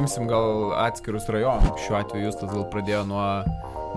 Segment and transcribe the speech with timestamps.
[0.00, 1.80] imsim gal atskirus rajonus.
[1.84, 3.24] Šiuo atveju Justas gal pradėjo nuo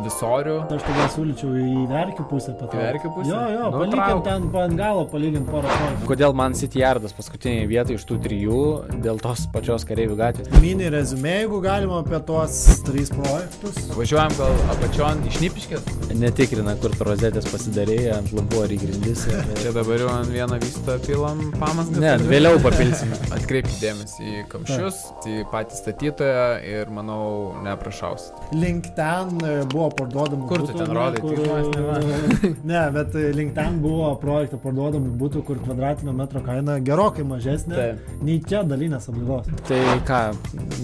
[0.01, 0.55] visorių.
[0.73, 2.81] Aš tada siūlyčiau į verkių pusę patraukti.
[2.87, 3.29] Verkių pusę?
[3.29, 4.23] Jo, jo, Nu, trauk.
[4.25, 6.07] ten ant galo, palyginkit porą projektų.
[6.09, 8.61] Kodėl man City Yardas paskutinėje vietoje iš tų trijų
[9.05, 10.49] dėl tos pačios kareivių gatvės?
[10.63, 13.77] Mini rezumė, jeigu galima apie tuos trys projektus.
[13.97, 15.85] Važiuojam gal apačion iš Nipiškės.
[16.13, 19.27] Netikrina, kur rozetės pasidarėjai, ant lubų ar į grindis.
[19.27, 21.89] ir- Čia dabar jau ant vieną vystą pilam pamas.
[21.93, 23.13] Ne, vėliau papilsim.
[23.37, 28.33] Atkreipkite dėmesį į kamščius, į patį statytoją ir manau neprašausit.
[28.53, 31.21] Link ten e, buvo parduodamų Kur tu butų, ten ne, rodai?
[31.23, 36.77] kur, žmonės ne, bet e, link ten buvo projektų parduodamų būtų, kur kvadratinio metro kaina
[36.83, 38.13] gerokai mažesnė Taip.
[38.23, 39.49] nei čia dalinės apdailos.
[39.67, 40.21] Tai ką,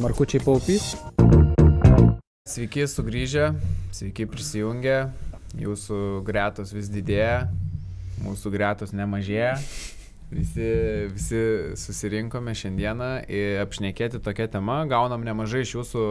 [0.03, 0.91] Markučiai paupys?
[2.49, 3.51] Sveiki sugrįžę,
[3.95, 4.97] sveiki prisijungę,
[5.61, 7.45] jūsų gretos vis didėja,
[8.25, 9.53] mūsų gretos nemažėja.
[10.29, 10.65] Visi,
[11.09, 11.39] visi
[11.79, 16.03] susirinkome šiandieną ir apšnekėti tokią temą, gaunam nemažai iš jūsų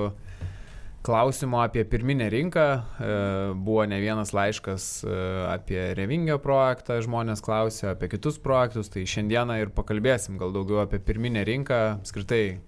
[1.06, 2.64] klausimų apie pirminę rinką.
[2.64, 3.12] E,
[3.54, 9.60] Buvo ne vienas laiškas e, apie Revingio projektą, žmonės klausė apie kitus projektus, tai šiandieną
[9.62, 12.58] ir pakalbėsim gal daugiau apie pirminę rinką, apskritai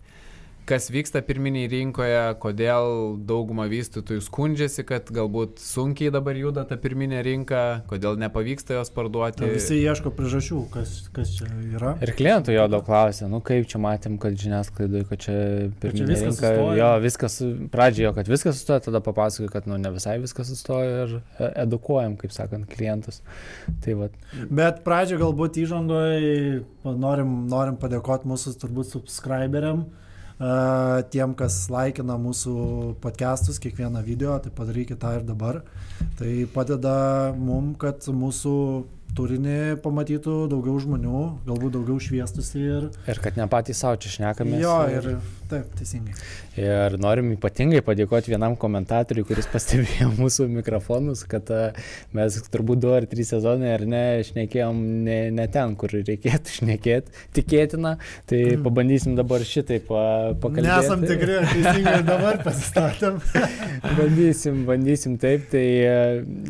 [0.71, 7.25] kas vyksta pirminiai rinkoje, kodėl dauguma vystytojų skundžiasi, kad galbūt sunkiai dabar juda ta pirminė
[7.27, 9.49] rinka, kodėl nepavyksta jos parduoti.
[9.51, 11.97] Visi ieško priežasčių, kas, kas čia yra.
[12.05, 15.37] Ir klientų jo daug klausė, nu kaip čia matėm, kad žiniasklaidai, kad čia
[15.83, 16.77] pirminė viskas rinka, sustojo.
[16.79, 17.39] jo, viskas,
[17.75, 22.15] pradžioje kad viskas sustojo, tada papasakoju, kad nu ne visai viskas sustojo ir e, edukuojam,
[22.21, 23.25] kaip sakant, klientus.
[23.83, 24.11] Tai va,
[24.51, 29.89] Bet pradžio galbūt įžangoje norim, norim padėkoti mūsų turbūt subscriberiam,
[30.41, 32.55] tiem, kas laikina mūsų
[33.03, 35.61] podcastus, kiekvieną video, tai padarykite tą ir dabar.
[36.17, 36.95] Tai padeda
[37.37, 38.55] mum, kad mūsų
[39.17, 42.89] turinį pamatytų daugiau žmonių, galbūt daugiau šviestusi ir...
[43.11, 44.63] ir kad ne patys savo čia šnekamės.
[44.63, 45.11] Jo, ir
[45.51, 46.15] taip, teisingai.
[46.61, 51.61] Ir norim ypatingai padėkoti vienam komentatoriui, kuris pastebėjo mūsų mikrofonus, kad a,
[52.17, 57.15] mes turbūt du ar trys sezonai ar ne, šnekėjom ne, ne ten, kur reikėtų šnekėti,
[57.39, 57.97] tikėtina.
[58.31, 58.63] Tai Mm.
[58.65, 60.01] pabandysim dabar šitai pa,
[60.41, 60.65] pakalbėti.
[60.67, 63.19] Nesam tikri, teisingai dabar pasistatėm.
[63.99, 65.97] bandysim, bandysim taip, tai a,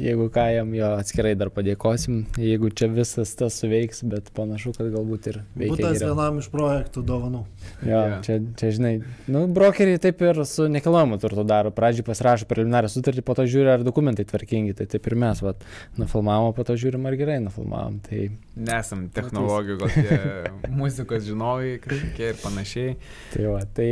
[0.01, 4.91] jeigu ką jam jo atskirai dar padėkosim, jeigu čia visas tas suveiks, bet panašu, kad
[4.95, 5.75] galbūt ir veikia.
[5.75, 6.15] Būtas geriau.
[6.15, 7.43] vienam iš projektų dovanų.
[7.87, 8.19] Jo, Jo.
[8.27, 8.90] čia, čia, žinai,
[9.31, 11.73] nu, brokeriai taip ir su nekilnojamu turtu daro.
[11.75, 14.77] Pradžiai pasirašo preliminarią sutartį, po to žiūri, ar dokumentai tvarkingi.
[14.79, 15.67] Tai taip ir mes, vat,
[16.01, 18.01] nufilmavom, po to žiūrim, ar gerai nufilmavom.
[18.07, 18.29] Tai
[18.61, 20.17] Nesam technologijų, gal tie
[20.81, 22.95] muzikos žinovai kažkokie ir panašiai.
[23.33, 23.89] Tai, va, tai,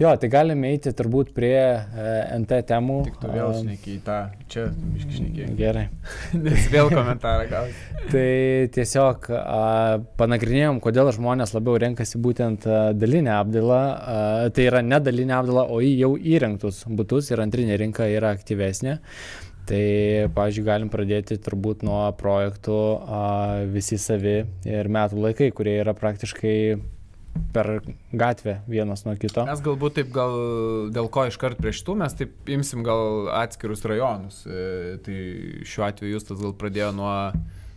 [0.00, 2.06] jo, tai galime eiti turbūt prie e,
[2.40, 2.98] NT temų.
[3.06, 4.16] Tik tu vėl šneki į tą,
[4.50, 5.48] čia biški šneki.
[5.60, 5.84] Gerai.
[6.46, 7.84] Nes vėl komentarą gausi.
[8.10, 8.32] Tai
[8.74, 9.60] tiesiog a,
[10.18, 13.82] panagrinėjom, kodėl žmonės labiau renkasi būtent a, dalinę apdailą.
[13.84, 14.18] A,
[14.54, 18.98] tai yra ne dalinė apdaila, o į jau įrengtus būtus ir antrinė rinka yra aktyvesnė.
[19.68, 19.80] Tai,
[20.32, 23.24] pavyzdžiui, galim pradėti turbūt nuo projektų a,
[23.68, 26.54] visi savi ir metų laikai, kurie yra praktiškai
[27.52, 27.82] per
[28.12, 29.44] gatvę vienas nuo kito.
[29.48, 30.34] Mes galbūt taip gal
[30.94, 34.42] dėl ko iškart prieš tų, mes taip imsim gal atskirus rajonus.
[34.48, 35.18] E, Tai
[35.68, 37.12] šiuo atveju jūs tas gal pradėjo nuo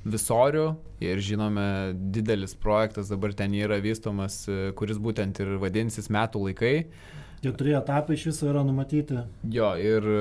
[0.05, 0.67] visorių
[1.01, 6.75] ir žinome, didelis projektas dabar ten yra vystomas, e, kuris būtent ir vadinsis metų laikai.
[7.41, 9.15] Keturi etapai iš viso yra numatyti.
[9.49, 10.17] Jo, ir e,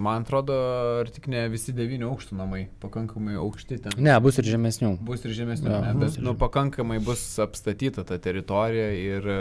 [0.00, 0.54] man atrodo,
[1.02, 3.96] ar tik ne visi devynių aukštų namai, pakankamai aukšti ten.
[4.00, 4.94] Ne, bus ir žemesnių.
[5.04, 9.28] Bus ir žemesnių, Jo, ne, bus bet ir nu, pakankamai bus apstatyta ta teritorija ir
[9.28, 9.38] e,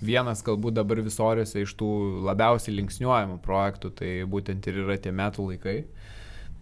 [0.00, 1.90] vienas galbūt dabar visoriuose iš tų
[2.30, 5.82] labiausiai linksniuojamų projektų, tai būtent ir yra tie metų laikai.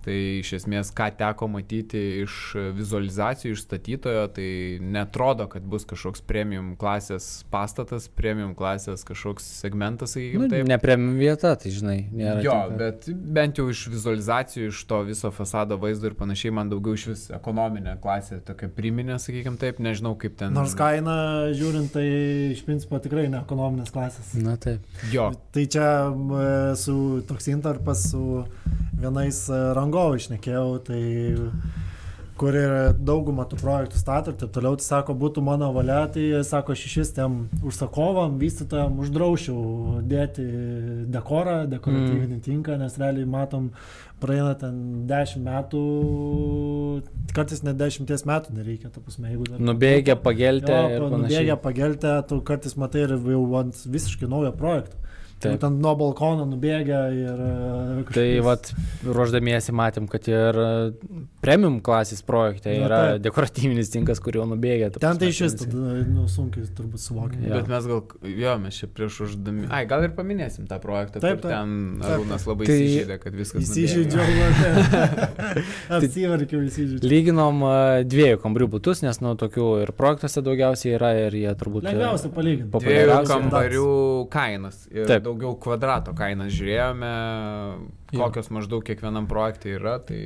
[0.04, 2.34] Tai iš esmės, ką teko matyti iš
[2.76, 4.48] vizualizacijų, iš statytojo, tai
[4.84, 10.68] netrodo, kad bus kažkoks premium klasės pastatas, premium klasės kažkoks segmentas, sakykime Nu, taip.
[10.68, 12.42] Nepremium vieta, tai žinai, nėra.
[12.44, 16.52] Jo, ten, kad- bet bent jau iš vizualizacijų, iš to viso fasado vaizdo ir panašiai,
[16.52, 20.52] man daugiau iš vis ekonominė klasė, tokia priminė, sakykime taip, nežinau kaip ten.
[20.52, 21.16] Nors kainą
[21.56, 22.04] žiūrint, tai
[22.52, 24.34] iš principo tikrai ne ekonominės klasės.
[24.36, 24.84] Na taip.
[25.12, 26.30] Jo, Tai čia m,
[26.76, 28.44] su toks interpas su
[28.98, 29.58] vienais e,
[29.94, 31.02] rangovai išnekėjau, tai
[32.34, 36.42] kur ir daugumą tų projektų stato ir taip toliau, tai sako, būtų mano valia, tai
[36.42, 40.46] sako, tiem užsakovam, vystytojam uždraušiau dėti
[41.14, 42.42] dekorą, dekoratyvinį mm.
[42.42, 43.70] tinką, nes realiai matom,
[44.18, 45.84] praeina ten 10 metų,
[47.36, 49.62] kartais net 10 metų nereikia, ta prasme, jeigu dar...
[49.62, 50.82] Nubėgia pageltę
[51.14, 55.03] nubėgia pageltę, tu kartais matai ir jau ant visiškai naujo projekto.
[55.44, 55.60] Taip.
[55.62, 57.42] Ten nuo balkono nubėgę ir...
[57.44, 57.52] e,
[57.94, 58.70] Tai kažkokiais- vat,
[59.04, 60.68] ruoždamiesi matėm, kad ir e,
[61.44, 63.22] premium klasės projekte Na, yra taip.
[63.28, 64.90] dekoratyvinis tinkas, kurio nubėgė.
[64.96, 67.42] ta Ten tai iš vis nu, sunkiai turbūt suvokiam.
[67.44, 67.58] Jo.
[67.60, 68.02] Bet mes gal,
[68.44, 69.66] jo, mes čia prieš uždami.
[69.70, 71.52] Ai, gal ir paminėsim tą projektą, Taip, kur taip.
[71.52, 73.62] ten Arūnas labai Tai- įsižeidė, kad viskas.
[73.68, 75.34] Įsižeidžiau, nubėgo.
[75.98, 77.10] apsiverkiau, įsižeidžiau.
[77.10, 77.74] Lyginom e,
[78.08, 81.86] dviejų kambarių būtus, nes nu tokių ir projektuose daugiausiai yra ir jie turbūt...
[81.88, 82.70] Lengviausia palyginti.
[82.72, 83.86] po- Dviejų kambarių
[84.32, 85.26] kainas ir Taip.
[85.34, 87.12] Daugiau kvadrato kainas žiūrėjome,
[88.14, 88.28] Jo.
[88.28, 89.96] kokios maždaug kiekvienam projektui yra.
[89.98, 90.18] Tai,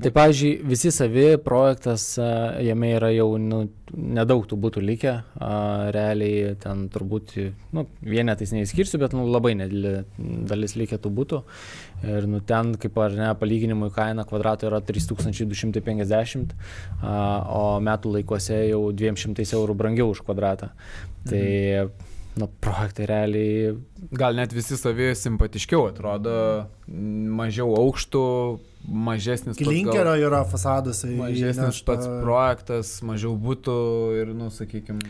[0.00, 5.12] Tai, pavyzdžiui, visi savi projektas, a, jame yra jau nu, nedaug tų būtų likę,
[5.92, 7.36] realiai ten turbūt,
[7.76, 10.06] nu, vienetais neįskirsiu, bet nu, labai nedidelė
[10.48, 11.42] dalis likę tų būtų.
[12.08, 16.56] Ir nu, ten, kaip ar ne, palyginimui kaina kvadrato yra 3250,
[17.02, 17.14] a,
[17.52, 20.72] o metų laikuose jau 200 eurų brangiau už kvadratą.
[21.26, 21.46] Tai,
[22.36, 23.76] nu, projektai realiai
[24.12, 26.34] gal net visi savi simpatiškiau atrodo,
[27.38, 28.22] mažiau aukštų,
[28.86, 31.00] mažesnis pats gal- Klinkerio yra fasadas.
[31.08, 33.76] į- Mažesnis įnešta- pats projektas, mažiau būtų
[34.20, 35.00] ir, nu, sakykime,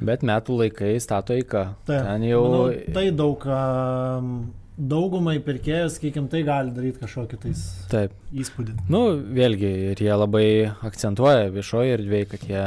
[0.00, 1.64] Bet metų laikai stato įką.
[1.86, 2.42] Taip, Ten jau...
[2.42, 7.60] Manau, tai daug, am, daugumai pirkėjus, sakykim, tai gali daryti kažkokį tais
[7.92, 8.14] Taip.
[8.34, 8.74] įspūdį.
[8.90, 9.02] Nu,
[9.36, 10.46] vėlgi, ir jie labai
[10.88, 12.64] akcentuoja viešoje erdvėje, kad jie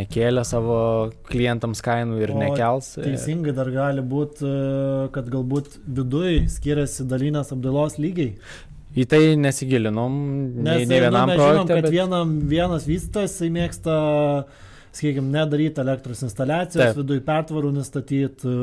[0.00, 0.78] nekėlė savo
[1.28, 2.94] klientams kainų ir O nekels.
[2.96, 4.48] Teisingai dar gali būti,
[5.12, 8.36] kad galbūt viduj skiriasi dalinės apdailos lygiai.
[8.92, 10.16] Į tai nesigilinom,
[10.56, 11.68] nei, Nes nei nu, vienam mes žinom, projektui.
[11.72, 11.92] kad Bet...
[11.94, 13.94] vienam, vienas vystytojas mėgsta,
[14.92, 16.98] sakykime, nedaryti elektros instaliacijos, Taip.
[17.00, 18.56] viduj pertvarų nustatyti,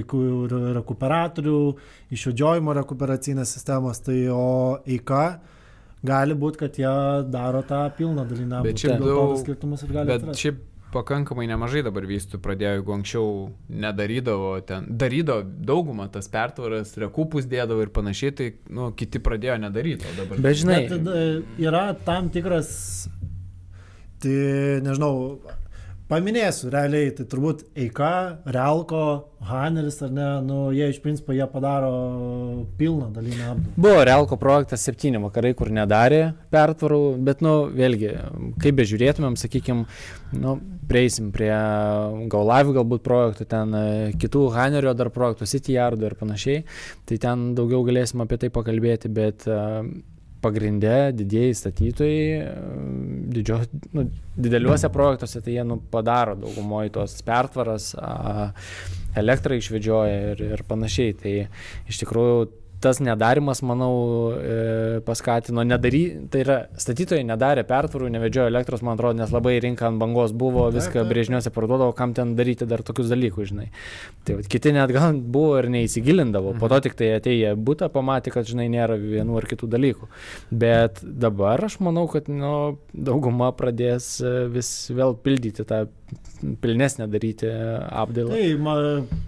[0.00, 0.22] jokių
[0.80, 1.58] rekuperatorių,
[2.16, 4.42] išvedžiojimo rekuperacinės sistemos, tai o
[4.86, 5.38] eika
[6.04, 6.90] gali būti, kad jie
[7.30, 8.62] daro tą pilną dalinę.
[8.66, 10.42] Bet šiaip daug- skirtumas ir gali Bet atsirasti.
[10.48, 13.26] šiaip pakankamai nemažai dabar vystų pradėjo, jeigu anksčiau
[13.68, 20.06] nedarydavo ten, darydavo daugumą tas pertvaras, rekupus dėdavo ir panašiai, tai nu, kiti pradėjo nedaryti.
[20.38, 23.06] Bet žinai, Bet tada yra tam tikras,
[24.22, 25.38] tai nežinau,
[26.08, 29.02] paminėsiu realiai, tai turbūt Eika, Realko,
[29.48, 31.92] Haneris ar ne, nu jie iš principo jie padaro
[32.80, 33.74] pilną dalinę apdailą.
[33.76, 36.22] buvo Realko projektas septyni vakarai, kur nedarė
[36.54, 38.14] pertvarų, bet, nu, vėlgi,
[38.62, 39.86] kaip bežiūrėtumėm, sakykime,
[40.40, 40.58] nu,
[40.88, 41.52] prieisim prie
[42.32, 43.86] Gaulavių galbūt projektų, ten e,
[44.18, 46.62] kitų Hanerio dar projektų, City Yardų ir panašiai,
[47.08, 49.58] tai ten daugiau galėsim apie tai pakalbėti, bet e,
[50.44, 52.76] pagrindė didieji statytojai, e,
[53.34, 53.58] didžio,
[53.96, 54.06] nu,
[54.38, 58.50] dideliuose projektuose, tai jie nu, padaro daugumoje tos pertvaras, a,
[59.18, 61.16] elektrą išvedžioja ir, ir panašiai.
[61.18, 61.34] Tai
[61.90, 62.48] iš tikrųjų
[62.80, 63.92] tas nedarimas, manau,
[64.38, 69.88] e, paskatino nedary, tai yra statytojai nedarė pertvarų, nevedžiojo elektros, man atrodo, nes labai rinka
[69.88, 73.68] ant bangos buvo, viską brėžiniuose parduodavo, kam ten daryti dar tokius dalykus, žinai.
[74.26, 78.34] Tai vat, kiti net gal buvo ir neįsigilindavo, po to tik tai atėję būtą, pamatė,
[78.34, 80.10] kad, žinai, nėra vienų ar kitų dalykų.
[80.64, 85.86] Bet dabar aš manau, kad nu, dauguma pradės e, vis vėl pildyti tą
[86.62, 87.46] pilnesnę daryti
[87.90, 88.30] apdailą.
[88.36, 88.76] Tai, ma,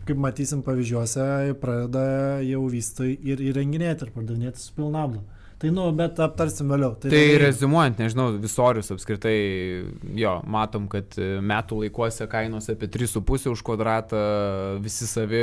[0.08, 1.26] kaip matysim pavyzdžiuose,
[1.60, 2.06] pradeda
[2.46, 5.36] jau vystai ir įrenginėti ir pardavinėti su pilna apdaila.
[5.60, 6.94] Tai, nu, bet aptarsim vėliau.
[6.96, 9.34] Tai realiai- rezimuojant, nežinau, visorius apskritai,
[10.16, 14.22] jo, matom, kad metų laikuose kainos apie 3,5 už kvadratą,
[14.80, 15.42] visi savi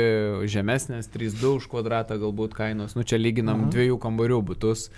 [0.50, 3.70] žemesnės, 3,2 už kvadratą galbūt kainos, nu čia lyginam Aha.
[3.76, 4.88] dviejų kambarių būtus.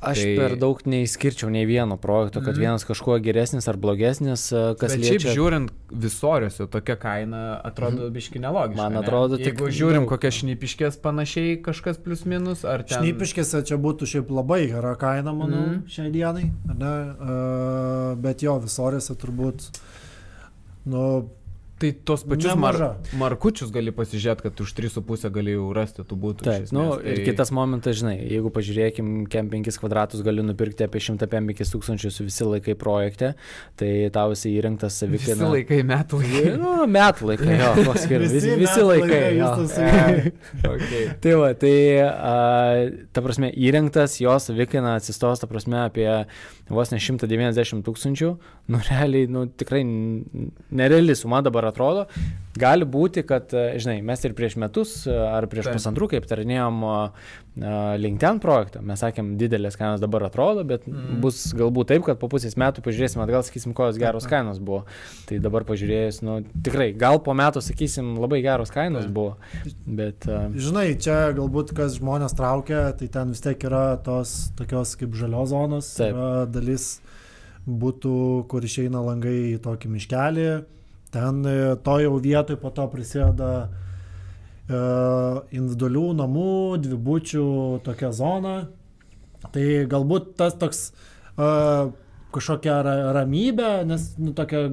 [0.00, 2.60] Aš Tai- per daug neįskirčiau nei vieno projekto, kad Mhm.
[2.60, 5.34] vienas kažkuo geresnis ar blogesnis, e, kas Bet šiaip liečia.
[5.36, 8.14] žiūrint visoriuose, tokia kaina atrodo mhm.
[8.14, 8.76] biški nelogiška.
[8.80, 8.98] Man ne?
[8.98, 10.08] atrodo, tik Jeigu žiūrim daug.
[10.16, 13.02] kokias šnipiškės panašiai kažkas plius minus, ar ten...
[13.02, 15.84] Šnipiškėse čia būtų šiaip labai gera kaina, manau, mm.
[15.86, 16.94] šiai dienai, ne?
[17.20, 19.68] Uh, bet jo, visorėse turbūt,
[20.86, 21.28] nu,
[21.80, 22.76] Tai tos pačius mar
[23.16, 26.44] markučius gali pasižiūrėti, kad už 3,5 gali jau rasti tų būtų.
[26.44, 31.00] Taip, nu, esmės, ir kitas momentas, žinai, jeigu pažiūrėkim, kem 5 kvadratus gali nupirkti apie
[31.00, 33.32] 105 tūkstančius visi laikai projekte,
[33.80, 35.48] tai tau esi įrengtas Visi savikaina.
[35.54, 36.52] laikai metų laikai.
[36.60, 38.36] Nu, metų laikai, jo, koks skirtumas.
[38.36, 39.22] Visi, visi metų laikai.
[39.38, 39.50] jo.
[39.72, 40.34] Sakė.
[40.74, 41.02] okay.
[41.24, 42.36] Tai va, tai a,
[43.16, 46.10] ta prasme įrengtas, jos savikaina atsistos, ta prasme, apie
[46.70, 48.30] vos ne 190 tūkstančių,
[48.70, 52.06] nu realiai, nu tikrai nereali suma dabar atrodo.
[52.60, 55.78] Gali būti, kad, a, žinai, mes ir prieš metus a, ar prieš Taip.
[55.78, 56.82] pusantrų, kaip tarinėjom
[58.00, 60.98] LinkedIn projektą, mes sakėm, didelės kainos dabar atrodo, bet Mhm.
[61.16, 61.20] mm.
[61.22, 64.84] bus galbūt taip, kad po pusės metų pažiūrėsim atgal, sakysim, kokios geros kainos buvo.
[65.28, 69.14] Tai dabar pažiūrėjus, nu tikrai, gal po metų, sakysim, labai geros kainos Taip.
[69.14, 69.36] buvo,
[69.86, 70.26] bet...
[70.54, 75.50] Žinai, čia galbūt kas žmonės traukia, tai ten vis tiek yra tos tokios kaip žalios
[75.54, 76.18] zonos, Taip.
[76.54, 77.00] dalis
[77.68, 78.14] būtų,
[78.50, 80.46] kur išeina langai į tokį miškelį,
[81.14, 83.52] ten e, to jau vietoj po to prisideda
[84.70, 86.50] individualių namų,
[86.84, 87.46] dvibučių
[87.82, 88.52] tokia zona.
[89.50, 91.90] Tai galbūt tas toks uh,
[92.34, 94.66] kažkokia ra ramybė, nes, nu, tokia,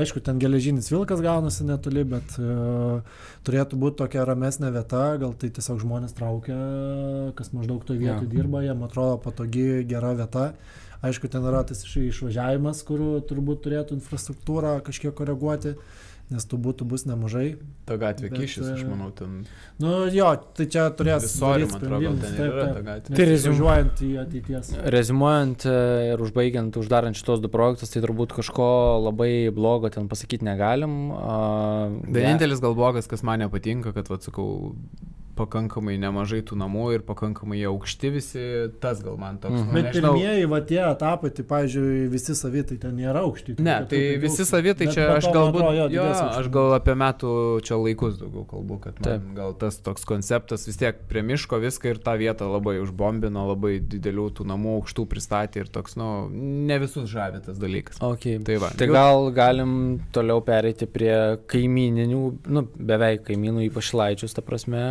[0.00, 3.02] aišku, ten geležinis vilkas gaunasi netoli, bet uh,
[3.46, 6.56] turėtų būti tokia ramesnė vieta, gal tai tiesiog žmonės traukia,
[7.36, 8.32] kas maždaug toje vietoje ja.
[8.32, 10.52] dirba, jam atrodo patogi, gera vieta.
[11.04, 15.76] Aišku, ten yra tas išvažiavimas, kur turbūt turėtų infrastruktūrą kažkiek koreguoti.
[16.32, 17.58] Nes tų būtų bus nemažai.
[17.84, 19.42] Ta gatvė bet, kišis, aš e, manau, ten.
[19.76, 21.26] Nu jo, tai čia turės.
[21.26, 23.16] Visori, man atrodo, ten taip, yra ta gatvė.
[23.18, 24.70] Tai rezimuojant į ateities.
[24.94, 25.74] Rezimuojant e,
[26.14, 28.68] ir užbaigiant, uždarant šitos du projektus, tai turbūt kažko
[29.04, 31.12] labai blogo ten pasakyti negalim.
[32.08, 34.72] Vienintelis gal blogas, kas man nepatinka, kad, atsakau,
[35.38, 38.44] pakankamai nemažai tų namų ir pakankamai jie aukšti visi,
[38.82, 39.56] tas gal man toks.
[39.58, 39.68] Mhm.
[39.68, 40.14] Nu, Bet nežinau.
[40.14, 43.56] pirmieji, va tie etapai, tai, pavyzdžiui, visi savitai ten nėra aukšti.
[43.64, 46.06] Ne, tai visi savitai čia aš galbūt, atrodo, jo, jo,
[46.40, 47.32] aš gal apie metų
[47.66, 51.94] čia laikus daugiau kalbu, kad man, gal tas toks konceptas vis tiek prie miško viską
[51.94, 56.78] ir tą vietą labai užbombino, labai didelių tų namų aukštų pristatė ir toks, nu, ne
[56.82, 58.00] visus žavė tas dalykas.
[58.04, 58.38] Okay.
[58.44, 59.74] Tai, va, tai gal galim
[60.14, 61.14] toliau pereiti prie
[61.50, 62.22] kaimininių,
[62.54, 64.82] nu, beveik kaimynų, ypač laičius, ta prasme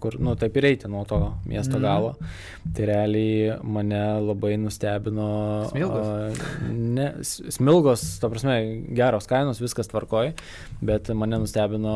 [0.00, 1.84] kur, nu, taip ir eiti nuo to miesto mhm.
[1.84, 2.14] galo.
[2.14, 2.72] Mm.
[2.74, 5.28] Tai realiai mane labai nustebino.
[5.70, 6.06] Smilgos.
[6.06, 8.56] A, ne, smilgos, ta prasme,
[8.96, 10.32] geros kainos, viskas tvarkoj,
[10.84, 11.94] bet mane nustebino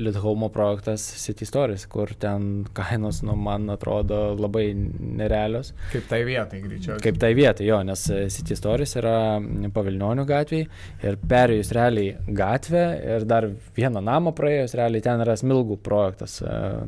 [0.00, 5.72] Lithome projektas City Stories, kur ten kainos, nu, man atrodo labai nerealios.
[5.92, 6.98] Kaip tai vietai greičiau.
[7.02, 9.16] Kaip tai vietai, jo, nes City Stories yra
[9.76, 10.66] pavilnionių gatviai
[11.06, 12.84] ir perėjus realiai gatvę
[13.16, 16.38] ir dar vieną namą praėjus, realiai ten yra smilgų projektas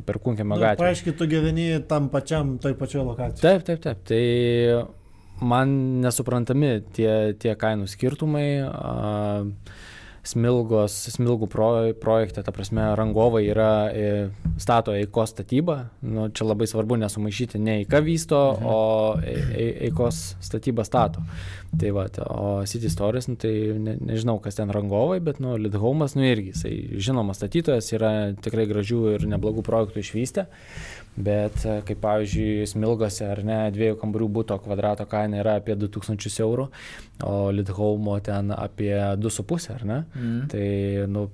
[0.05, 0.85] per Kunkėmą nu, gatvę.
[0.85, 3.43] Paaiškiai, tu gyveni tam pačiam, toj pačioje lokacijoje.
[3.43, 4.01] Taip, taip, taip.
[4.09, 8.47] Tai man nesuprantami tie, tie kainų skirtumai.
[8.67, 9.87] Uh,
[10.25, 11.69] smilgos, smilgų pro,
[12.01, 14.09] projekte, ta prasme, rangovai yra e,
[14.61, 18.67] stato eikos statybą, nu, čia labai svarbu nesumaišyti ne eika vysto, mhm.
[18.69, 18.79] o
[19.23, 21.23] e, e, eikos statybą stato.
[21.79, 26.15] Tai va, o City Stories, nu, tai ne, nežinau, kas ten rangovai, bet, nu, Lidhomas,
[26.17, 30.47] nu, irgi, jisai žinomas statytojas, yra tikrai gražių ir neblogų projektų išvystę.
[31.19, 36.39] Bet e, kaip pavyzdžiui, Smilgose ar ne, dviejų kambarių būto kvadrato kaina yra apie 2000
[36.45, 36.69] eurų,
[37.27, 39.99] o Lidhome ten apie 2,5 ar ne?
[40.15, 40.41] Mm.
[40.53, 40.65] Tai,
[41.11, 41.27] nu,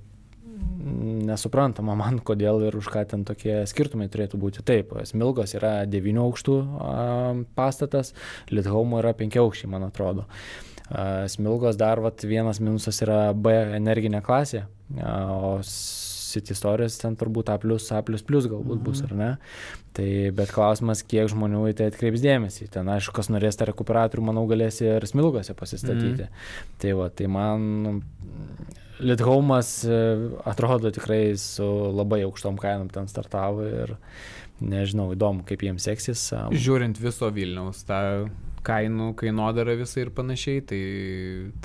[1.26, 4.64] nesuprantama man, kodėl ir už ką ten tokie skirtumai turėtų būti.
[4.66, 6.58] Taip, Smilgos yra 9 aukštų
[7.58, 8.14] pastatas,
[8.54, 10.26] Lidhome yra 5 aukščiai, man atrodo.
[10.90, 14.66] A, Smilgos dar vat, vienas minusas yra B energinė klasė,
[15.02, 15.58] o
[16.36, 18.02] City Stories ten turbūt A, A
[18.52, 19.10] galbūt bus, mhm.
[19.10, 19.32] ar ne?
[19.96, 22.70] Tai bet klausimas, kiek žmonių į tai atkreips dėmesį.
[22.74, 26.28] Ten, aišku, kas norės tą rekuperatorių, manau, galės ir smilgose pasistatyti.
[26.28, 26.50] Mm.
[26.84, 27.70] Tai va, tai man
[29.00, 30.00] Lithomas e,
[30.48, 31.66] atrodo tikrai su
[31.96, 33.96] labai aukštom kainom ten startavo ir
[34.64, 36.30] nežinau, įdomu, kaip jiems seksis.
[36.52, 38.00] Žiūrint viso Vilniaus, tą
[38.66, 40.80] kainų kainodara visai ir panašiai, tai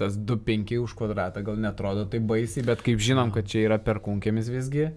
[0.01, 4.51] tas 2,5 už kvadratą gal netrodo tai baisiai, bet kaip žinom, kad čia yra perkunkėmis
[4.53, 4.91] visgi,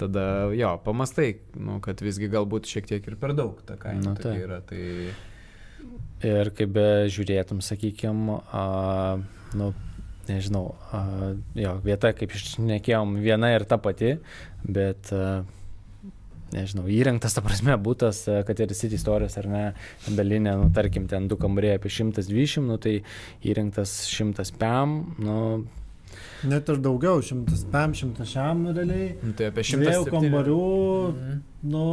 [0.00, 0.24] tada
[0.56, 4.36] jo, pamastai, nu, kad visgi galbūt šiek tiek ir per daug ta kaina nu, tai.
[4.40, 4.60] yra.
[4.66, 4.82] Tai...
[6.22, 8.38] Ir kaip be žiūrėtum, sakykime,
[9.58, 9.72] nu,
[10.28, 11.02] nežinau, a,
[11.58, 14.14] jo, vieta, kaip išnekėjom, viena ir ta pati,
[14.62, 15.42] bet a,
[16.54, 19.62] nežinau, įrengtas, ta prasme, būtas, e, kad ir City Stories ar ne,
[20.06, 22.98] dalinė, nu, tarkim, ten du kambariai apie 120, nu, tai
[23.48, 25.38] įrengtas 100 PM, nu,
[26.44, 29.12] Net ir daugiau, 100 PM, 100 šiam realiai.
[29.22, 30.62] Nu, tai apie 100 kambarių,
[31.12, 31.38] mhm.
[31.72, 31.84] nu.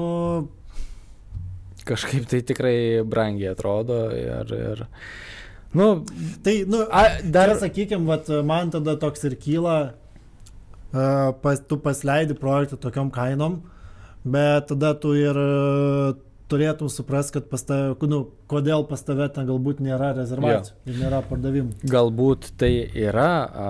[1.87, 2.75] Kažkaip tai tikrai
[3.07, 4.87] brangiai atrodo ir, ir
[5.69, 6.03] Nu,
[6.41, 9.75] tai, nu, a, dar, sakykime, man tada toks ir kyla,
[10.89, 13.78] uh, pas, tu pasleidi projektą tokiom kainom, uh,
[14.31, 16.17] bet tada tu ir e,
[16.49, 18.19] turėtum suprasti, kad pas tave, nu,
[18.49, 20.89] kodėl pas tave ten galbūt nėra rezervacijų jo.
[20.89, 21.75] ir nėra pardavimų.
[21.91, 23.67] Galbūt tai yra a,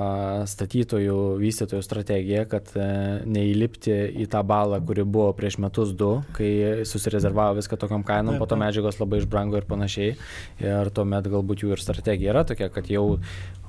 [0.49, 6.13] statytojų, vystytojų strategija, kad a, e, neįlipti į tą balą, kuri buvo prieš metus du,
[6.37, 6.51] kai
[6.87, 10.15] susirezervavo viską tokiam kainom, po to medžiagos labai išbrango ir panašiai.
[10.63, 13.19] Ir tuomet galbūt jų ir strategija yra tokia, kad jau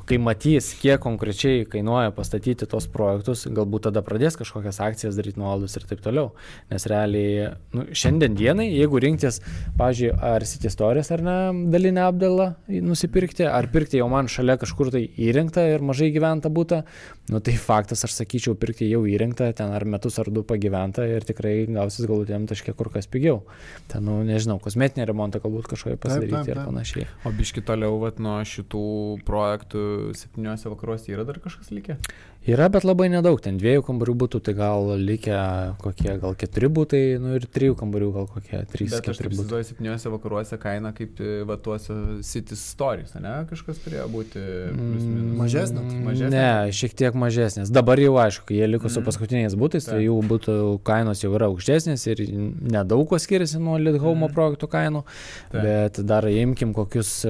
[0.08, 5.76] kai matys, kiek konkrečiai kainuoja pastatyti tos projektus, galbūt tada pradės kažkokias akcijas daryti nuolaidus
[5.78, 6.32] ir taip toliau.
[6.70, 9.40] Nes realiai, nu, šiandien dienai, jeigu rinktis,
[9.80, 11.36] pažiūrėjau, ar City Stories ar ne,
[11.72, 16.82] dalinę apdalą nusipirkti, ar pirkti jau man šalia kažkur tai įrengtą ir mažai gyventą būtą,
[17.30, 21.26] nu tai faktas, aš sakyčiau, pirkti jau įrengtą, ten ar metus ar du pagyventą ir
[21.26, 23.44] tikrai gausis galutiniam taške kur kas pigiau.
[23.90, 26.56] Ten, nu, nežinau, kosmetinį remontą galbūt kažkoje pasidaryti taip, taip.
[26.56, 27.06] ir panašiai.
[27.24, 28.84] O biški toliau, vat, nuo šitų
[29.28, 29.84] projektų
[30.18, 32.00] septyniuose vakaruose yra dar kažkas likę?
[32.48, 35.34] Yra, bet labai nedaug, ten dviejų kambarių būtų, tai gal likę
[35.82, 39.34] kokie, gal keturi būtai, nu ir trijų kambarių gal kokie, trys, Bet keturi būtų.
[39.44, 41.92] įsivaizduoju, septyniuose vakaruose kaina kaip e, va tuose
[42.24, 43.34] City Stories, ne?
[43.50, 44.40] Kažkas turėjo būti
[44.72, 45.36] minus.
[45.42, 45.82] Mažesnė?
[45.84, 46.30] Mm, Mažesnė?
[46.32, 47.68] Ne, šiek tiek mažesnės.
[47.76, 49.06] Dabar jau aišku, jie liko su Mm.
[49.10, 50.56] paskutiniais būtais, tai jų būtų
[50.88, 52.24] kainos jau yra aukštesnės ir
[52.72, 54.34] nedaug kuo skiriasi nuo Lidhome Mm.
[54.34, 55.04] projektų kainų.
[55.52, 55.60] Taip.
[55.62, 57.20] Bet dar imkim kokius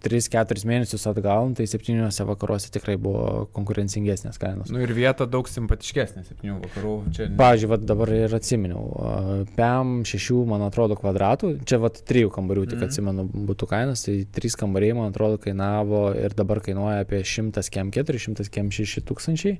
[0.00, 4.53] 3-4 mėnesius atgal, tai septyniuose vakaruose tikrai buvo konkurencingesnės kainos.
[4.74, 6.94] Nu ir vieta daug simpatiškesnė, septynių vakarų.
[7.16, 9.12] Čia Pavyzdžiui, vat dabar ir atsiminiau, a,
[9.56, 12.88] PEM 6, man atrodo, kvadratų, čia vat 3 kambarių tik Mhm.
[12.88, 17.90] atsimenu būtų kainos, tai 3 kambariai, man atrodo, kainavo ir dabar kainuoja apie 100 kem
[17.90, 19.58] 4, 100 kem 6 tūkstančiai.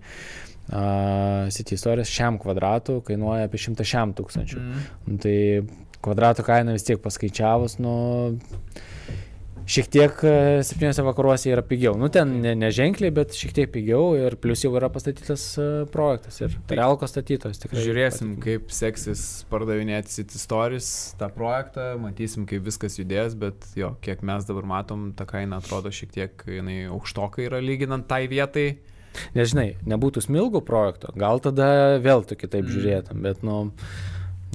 [0.64, 4.60] Uh, City Stories šiam kvadratui kainuoja apie 100 šiam tūkstančių.
[4.62, 5.18] Mm.
[5.20, 5.36] Tai
[6.00, 8.38] kvadrato kaina vis tiek paskaičiavus, nu,
[9.70, 10.32] šiek tiek e,
[10.66, 11.94] septyniose vakaruose yra pigiau.
[11.98, 16.40] Nu, ten ne, neženkliai, bet šiek tiek pigiau ir plus jau yra pastatytas e, projektas
[16.44, 17.60] ir Tai realko statytojas.
[17.72, 18.44] Žiūrėsim, patikimi.
[18.44, 20.88] kaip seksis pardavinėti City Stories
[21.20, 25.92] tą projektą, matysim, kaip viskas judės, bet jo, kiek mes dabar matom, ta kaina atrodo
[25.94, 28.74] šiek tiek jinai aukštokai yra lyginant tai vietai.
[29.36, 32.72] Nežinai, nebūtų smilgų projekto, gal tada vėl tu kitaip Mm.
[32.74, 33.70] žiūrėtum, bet, nu,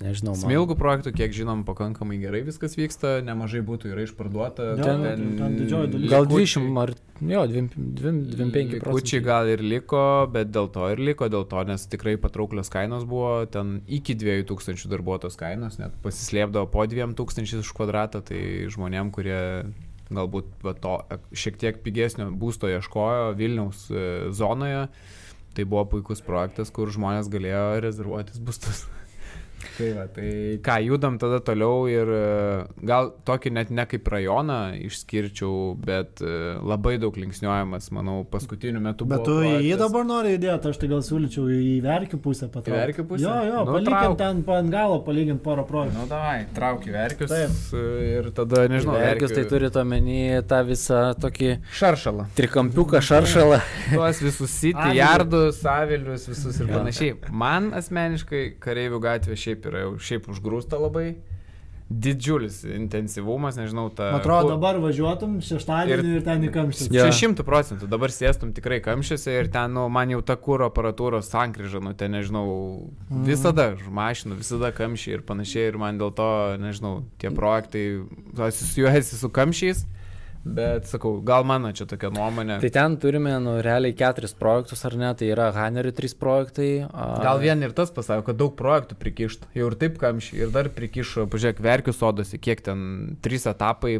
[0.01, 0.33] nežinau.
[0.33, 4.77] man- Smilgų projektų, kiek žinom, pakankamai gerai viskas vyksta, nemažai būtų yra išparduota.
[4.77, 6.09] Jo, Ten- ten- ten didžioji dalis.
[6.09, 9.23] Gal likučiai- 20 ar, jo, 25 Likučiai procentų.
[9.25, 13.45] gal ir liko, bet dėl to ir liko, dėl to, nes tikrai patrauklios kainos buvo,
[13.49, 19.65] ten iki 2000 darbuotojos kainos, net pasislėpdavo po 2000 už kvadratą, tai žmonėm, kurie
[20.09, 21.03] galbūt va, to
[21.33, 24.87] šiek tiek pigesnio būsto ieškojo Vilniaus e, zonoje,
[25.53, 28.87] tai buvo puikus projektas, kur žmonės galėjo rezervuotis būstus.
[29.77, 30.29] Tai, va, tai
[30.63, 32.21] ką, judam tada toliau ir e,
[32.87, 39.05] gal tokį net ne kaip rajoną išskirčiau, bet e, labai daug linksniuojamas, manau, paskutiniu metu.
[39.09, 39.81] Bet tu į jį projektas.
[39.83, 42.71] dabar nori įdėti, aš tai gal siūlyčiau į verkių pusę patraukti.
[42.77, 43.23] Į verkių pusę?
[43.25, 44.17] Jo, jo, Nu, trauk.
[44.19, 45.97] ten ant galo, palygiant porą projektų.
[45.99, 47.57] Nu, davai, trauki verkius Taip.
[48.05, 51.49] ir tada, nežinau, Verkius tai turi omeny tą visą tokį
[51.79, 52.25] Šaršalą.
[52.35, 53.59] trikampiuką šaršalą.
[53.95, 54.99] Tuos visus city, Avilius.
[54.99, 57.13] jardus, avilius, visus ir panašiai.
[57.31, 61.15] Man asmeniškai kareivių gatvė šiaip yra jau šiaip užgrūsta labai.
[61.89, 64.11] Didžiulis intensyvumas, nežinau, ta...
[64.13, 66.85] Man atrodo, dabar važiuotum šeštadienį ir, ir ten į kamštį.
[66.93, 67.07] Jo.
[67.07, 71.31] Čia šimtų procentų, dabar sėstum tikrai kamščiuose ir ten, nu, man jau ta kūro aparatūros
[71.33, 72.45] sankryža, nu, ten, nežinau,
[73.09, 73.23] Mhm.
[73.25, 76.29] visada mašinų, visada kamščiai ir panašiai ir man dėl to,
[76.61, 77.87] nežinau, tie projektai
[78.37, 79.81] asocijuojasi su kamščiais,
[80.45, 82.59] bet sakau, gal mano čia tokia nuomonė.
[82.63, 85.13] Tai ten turime, nu, realiai keturis projektus, ar ne?
[85.19, 86.87] Tai yra Hanerio trys projektai.
[86.91, 89.51] a- Gal vien ir tas pasako, kad daug projektų prikištų.
[89.55, 93.99] Jau ir taip kamščiai, ir dar prikišo, pažiūrėk, verkių sodose, kiek ten trys etapai,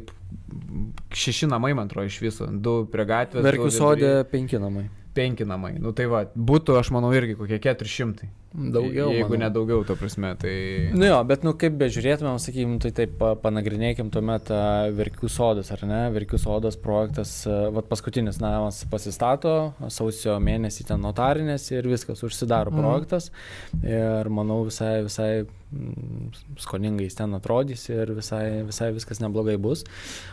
[1.11, 2.47] šeši namai, man atrodo, iš viso.
[2.49, 3.43] Du prie gatvės.
[3.43, 4.87] Verkių sodė penki namai.
[5.19, 5.75] Penki namai.
[5.83, 8.29] Nu tai va, būtų, aš manau, irgi kokie 400.
[8.49, 9.11] Daugiau.
[9.13, 9.41] Jeigu manau.
[9.43, 10.53] ne daugiau, to prasme, tai...
[10.97, 14.49] Nu jo, bet nu kaip bežiūrėtumėm, sakykim, tai taip pa- panagrinėkim tuomet
[14.97, 15.99] Verkių sodas, ar ne?
[16.15, 19.53] Verkių sodas projektas, a, vat paskutinis namas pasistato,
[19.93, 22.81] sausio mėnesį ten notarinės ir viskas, užsidaro Mhm.
[22.81, 23.29] projektas.
[23.85, 26.33] Ir manau visai, visai mm,
[26.65, 29.85] skoningai jis ten atrodys ir visai, visai viskas neblogai bus.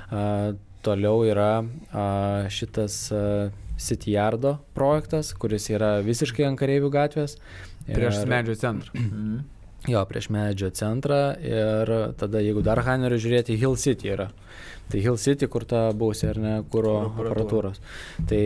[0.08, 0.54] A,
[0.86, 1.52] toliau yra
[1.92, 2.08] a,
[2.48, 7.36] šitas a, City Yardo projektas, kuris yra visiškai ant kareivių gatvės.
[7.86, 8.94] Prieš Ir- medžio centrą.
[8.94, 9.36] Mhm.
[9.86, 14.24] Jo, prieš medžio centrą ir tada, jeigu dar Hanerio žiūrėti, Hill City yra.
[14.90, 17.78] Tai Hill City, kur ta būsi, ar ne, Kuro aparatūros.
[18.26, 18.40] Tai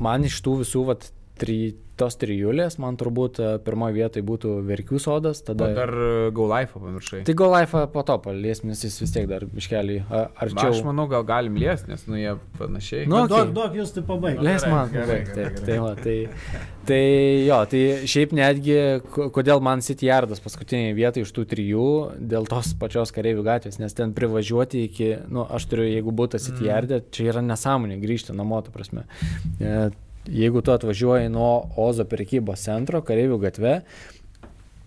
[0.00, 4.98] man iš tų visų, vat, tri, tos trijulės, man turbūt e, pirmoje vietoje būtų Verkių
[5.02, 5.68] sodas, O tada...
[5.76, 5.92] dar
[6.34, 7.20] Go Life pamiršai.
[7.28, 10.70] Tai Go Life po to palies, nes jis vis tiek dar biškelį arčiau.
[10.72, 13.06] Aš manau, gal galim liest, nes nu jie panašiai.
[13.06, 13.36] Nu, Nu, okei.
[13.36, 14.44] duok, duok jūs tai pabaigti.
[14.44, 15.34] Gerai, man gerai, pabaigti.
[15.36, 15.66] gerai, gerai.
[15.68, 17.02] tai, va, tai, tai
[17.46, 17.82] jo, tai
[18.14, 18.78] šiaip netgi,
[19.14, 21.86] ko- kodėl man City Yardas paskutinėje vietoje iš tų trijų,
[22.32, 26.64] dėl tos pačios kareivių gatvės, nes ten privažiuoti iki, nu, aš turiu, jeigu būtų City
[26.64, 26.70] Mm.
[26.72, 29.04] Yardė, čia yra nesąmonė grįžti namo, ta prasme.
[29.60, 29.90] E,
[30.30, 33.72] Jeigu tu atvažiuoji nuo Ozo prekybos centro, kareivių gatve,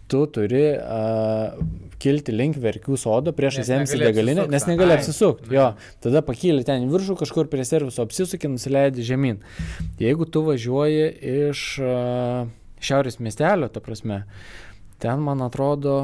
[0.07, 1.55] tu turi uh,
[2.01, 5.49] kilti link verkių sodo prieš negali degalinę, nes negali apsisukti.
[5.55, 5.71] Jo,
[6.03, 9.41] tada pakyli ten į viršų, kažkur prie serviso apsisuki, nusileidi žemyn.
[10.01, 11.09] Jeigu tu važiuoji
[11.49, 12.45] iš uh,
[12.85, 14.21] šiaurės miestelio, ta prasme,
[15.01, 15.97] ten man atrodo,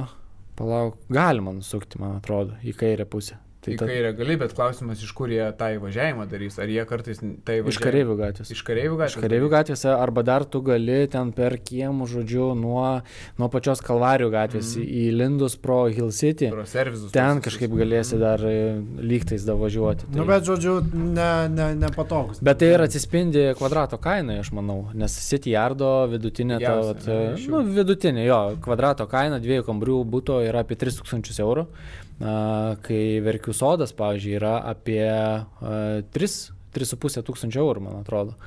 [0.59, 3.37] palauk, galima nusukti, man atrodo, į kairę pusę.
[3.61, 6.55] Tai Tai į ta, kairę gali, bet klausimas, iš kur jie tą įvažiavimą darys.
[6.57, 7.69] Ar jie kartais tą įvažiavimą...
[7.69, 8.51] iš kareivių gatvės.
[8.55, 9.17] Iš kareivių gatvės?
[9.19, 13.03] Iš kareivių gatvėse, arba dar tu gali ten per kiemų, žodžiu, nuo,
[13.37, 14.81] nuo pačios Kalvarijų gatvės Mhm.
[14.81, 14.97] mm.
[15.03, 16.49] įlindus pro Hill City.
[16.49, 17.13] Pro servizus.
[17.13, 20.09] Ten kažkaip galėsi dar e, lygtais davažiuoti.
[20.09, 20.17] Tai...
[20.17, 22.41] Nu, bet žodžiu, ne, ne, nepatogus.
[22.41, 27.21] Bet tai ir atsispindi kvadrato kainoje, aš manau, nes City Yardo vidutinė, ta, vat, ne,
[27.37, 31.67] e, nu, vidutinė jo, kvadrato kaina dviejų kambarių būtų yra apie 3000 eurų,
[32.85, 35.45] kai Verkių sodas, pavyzdžiui, yra apie a,
[36.13, 36.35] 3,
[36.75, 38.37] 3,5 tūkstančio eurų, man atrodo.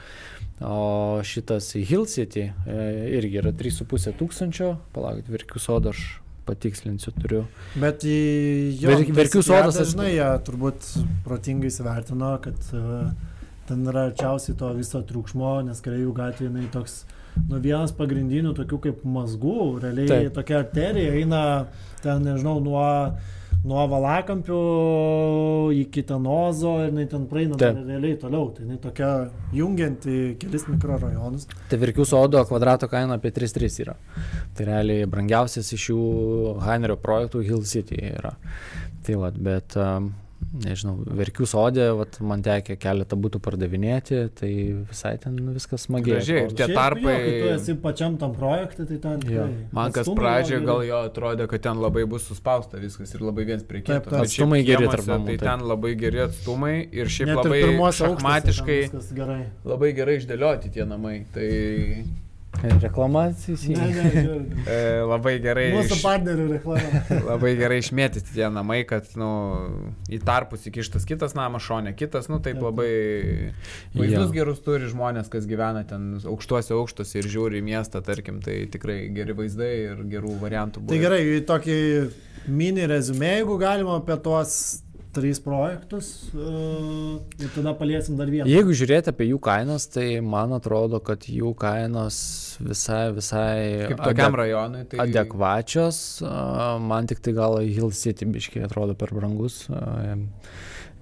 [0.64, 2.76] O šitas Hill City e,
[3.18, 6.04] irgi yra 3,5 tūkstančio, palaukit, Verkių sodą aš
[6.46, 7.42] patikslinsiu, turiu.
[7.80, 8.18] Bet į
[8.78, 10.90] jo, Ver- Verkių sodas Žinai, jie turbūt
[11.24, 13.08] protingai įsivertino, kad uh,
[13.68, 17.00] ten yra arčiausiai to viso triukšmo, nes kareivių gatvė jinai toks,
[17.48, 20.10] nu vienas pagrindinių tokių kaip mazgų, realiai.
[20.10, 20.34] Taip.
[20.37, 21.44] tokia arterija eina
[22.04, 22.84] ten, nežinau, nuo,
[23.64, 24.58] nuo Valakampių
[25.80, 28.50] iki Tenozo ir jinai ten praeina dar realiai toliau.
[28.54, 29.10] Tai jinai tokia
[29.56, 31.48] jungianti kelis mikrorajonus.
[31.70, 33.96] Tai Verkių sodo kvadrato kaina apie 3,3 yra.
[34.56, 36.02] Tai realiai brangiausias iš jų
[36.64, 38.34] Hainerio projektų Hill City yra.
[39.04, 40.12] Tai vad, bet um,
[40.62, 44.50] nežinau, Verkių sodė, vat, man tekė keletą būtų pardavinėti, tai
[44.90, 46.14] visai ten viskas smagiai.
[46.20, 49.24] Gražiai, ir tie tarpai- Jo, kai tu esi pačiam tam projektui, tai ten...
[49.34, 49.48] Jo.
[49.74, 53.62] Man kas pradžioje gal jo atrodė, kad ten labai bus suspausta viskas ir labai viens
[53.66, 54.10] prie Taip, kito.
[54.14, 54.20] taip.
[54.24, 55.46] Bet šiaip Atstumai geri tarp namų, Tai taip.
[55.50, 58.80] ten labai geri atstumai ir šiaip Net labai ir šachmatiškai,
[59.18, 59.40] gerai.
[59.64, 61.16] labai gerai išdėlioti tie namai.
[61.34, 61.50] Tai
[62.62, 64.04] Reklama, įsijungia.
[64.74, 67.02] e, labai gerai, Mūsų partnerių reklama.
[67.30, 69.30] labai gerai išmėtyti tie namai, kad nu,
[70.12, 72.90] į tarpus įkištas kitas namas, šonė kitas, nu taip labai
[73.96, 78.64] vaizdus gerus turi žmonės, kas gyvena ten aukštuose aukštuose ir žiūri į miestą, tarkim, tai
[78.72, 80.94] tikrai geri vaizdai ir gerų variantų buvo.
[80.94, 81.78] Tai gerai, į tokį
[82.54, 84.83] mini rezumė, jeigu galima apie tuos
[85.14, 88.48] tris projektus uh, ir tada paliesim dar vieną.
[88.50, 92.18] Jeigu žiūrėti apie jų kainas, tai man atrodo, kad jų kainos
[92.62, 95.98] visai, visai Kaip tokiam adek- rajonui, tai adekvačios.
[96.27, 99.64] a, Man tik tai gal Hill City biškiai atrodo per brangus.
[99.70, 100.16] a,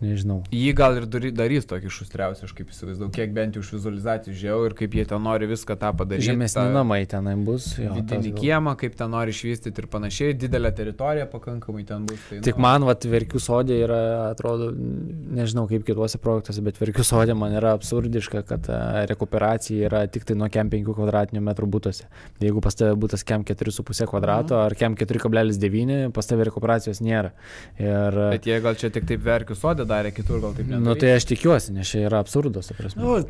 [0.03, 0.41] Nežinau.
[0.51, 4.35] Jį gal ir dary- darys tokį šustriausią, aš kaip įsivaizduoju, kiek bent jau iš vizualizacijų
[4.35, 6.27] žiūrėjau ir kaip jie ten nori viską tą padaryti.
[6.27, 7.69] Žemesni tą namai tenai bus.
[7.79, 12.19] Jo, gal- kiemą, kaip ten nori išvystyti ir panašiai, didelė teritorija pakankamai ten bus.
[12.29, 14.01] Tai, Tik man, vat, Verkių sodė yra,
[14.33, 20.03] atrodo, nežinau kaip kituose projektuose, bet Verkių sodė man yra absurdiška, kad a, rekuperacija yra
[20.11, 22.09] tik tai nuo kem 5 kvadratinių metrų būtuose.
[22.43, 27.31] Jeigu pas tave būtas kem 4,5 kvadrato ar kem 4,9, pas tave rekuperacijos nėra.
[27.79, 31.01] Ir, Bet jie gal čia tik taip verkių sodė darė, kitur gal taip nu, nedarė.
[31.05, 33.03] tai aš tikiuosi, nes čia yra absurdas, ta prasme.
[33.05, 33.21] Nu,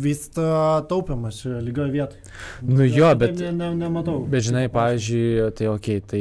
[0.00, 2.20] Vysta taupiamas lygioje vietoje.
[2.64, 4.22] Nu jo, bet- Ne, ne, nematau.
[4.26, 6.20] Bet žinai, pavyzdžiui, tai ok, tai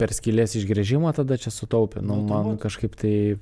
[0.00, 2.00] per skylės išgrėžimą tada čia sutaupė.
[2.00, 2.62] Nu, Nu, man turbūt.
[2.64, 3.36] kažkaip tai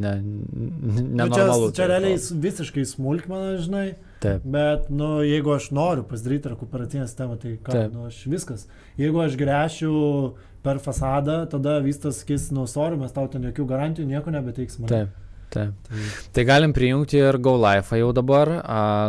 [0.00, 1.68] ne, Nu, čia, nenormalu.
[1.76, 4.40] čia tai realiai visiškai smulkmena, žinai, Taip.
[4.44, 7.92] bet, nu, jeigu aš noriu pasidaryti rekuperacinę sistemą, tai ką, Taip.
[7.92, 8.66] nu, aš viskas.
[8.98, 14.08] Jeigu aš gręšiu per fasadą, tada viskas skis, nu, sorry, mes tau ten jokių garantijų,
[14.08, 14.88] nieko nebeteiksim.
[14.90, 15.20] Taip.
[15.54, 15.90] Taip.
[16.34, 18.50] Tai galim prijungti ir GoLife jau dabar.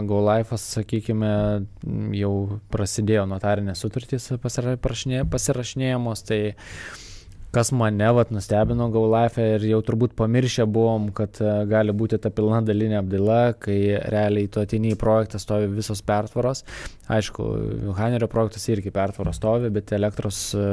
[0.06, 1.32] GoLife, sakykime,
[2.20, 2.34] jau
[2.74, 6.40] prasidėjo notarinės sutartys pasirašinėjamos, tai
[7.56, 12.32] kas mane vat, nustebino GoLife ir jau turbūt pamiršę buvom, kad e, gali būti ta
[12.36, 13.80] pilna dalinė apdaila, kai
[14.12, 16.66] realiai tu atini į projektą stovi visos pertvaros.
[17.16, 17.48] Aišku,
[18.00, 20.66] Hanerio projektas irgi pertvaros stovi, bet elektros e,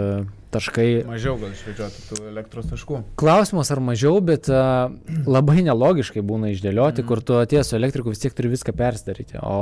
[0.52, 3.00] taškai Mažiau gal išvedžioti tų elektros taškų.
[3.20, 4.92] Klausimas ar mažiau, bet uh,
[5.28, 7.08] labai nelogiškai būna išdėlioti, mm.
[7.08, 9.38] kur tu atėjęs su elektriku vis tiek turi viską persidaryti.
[9.40, 9.56] O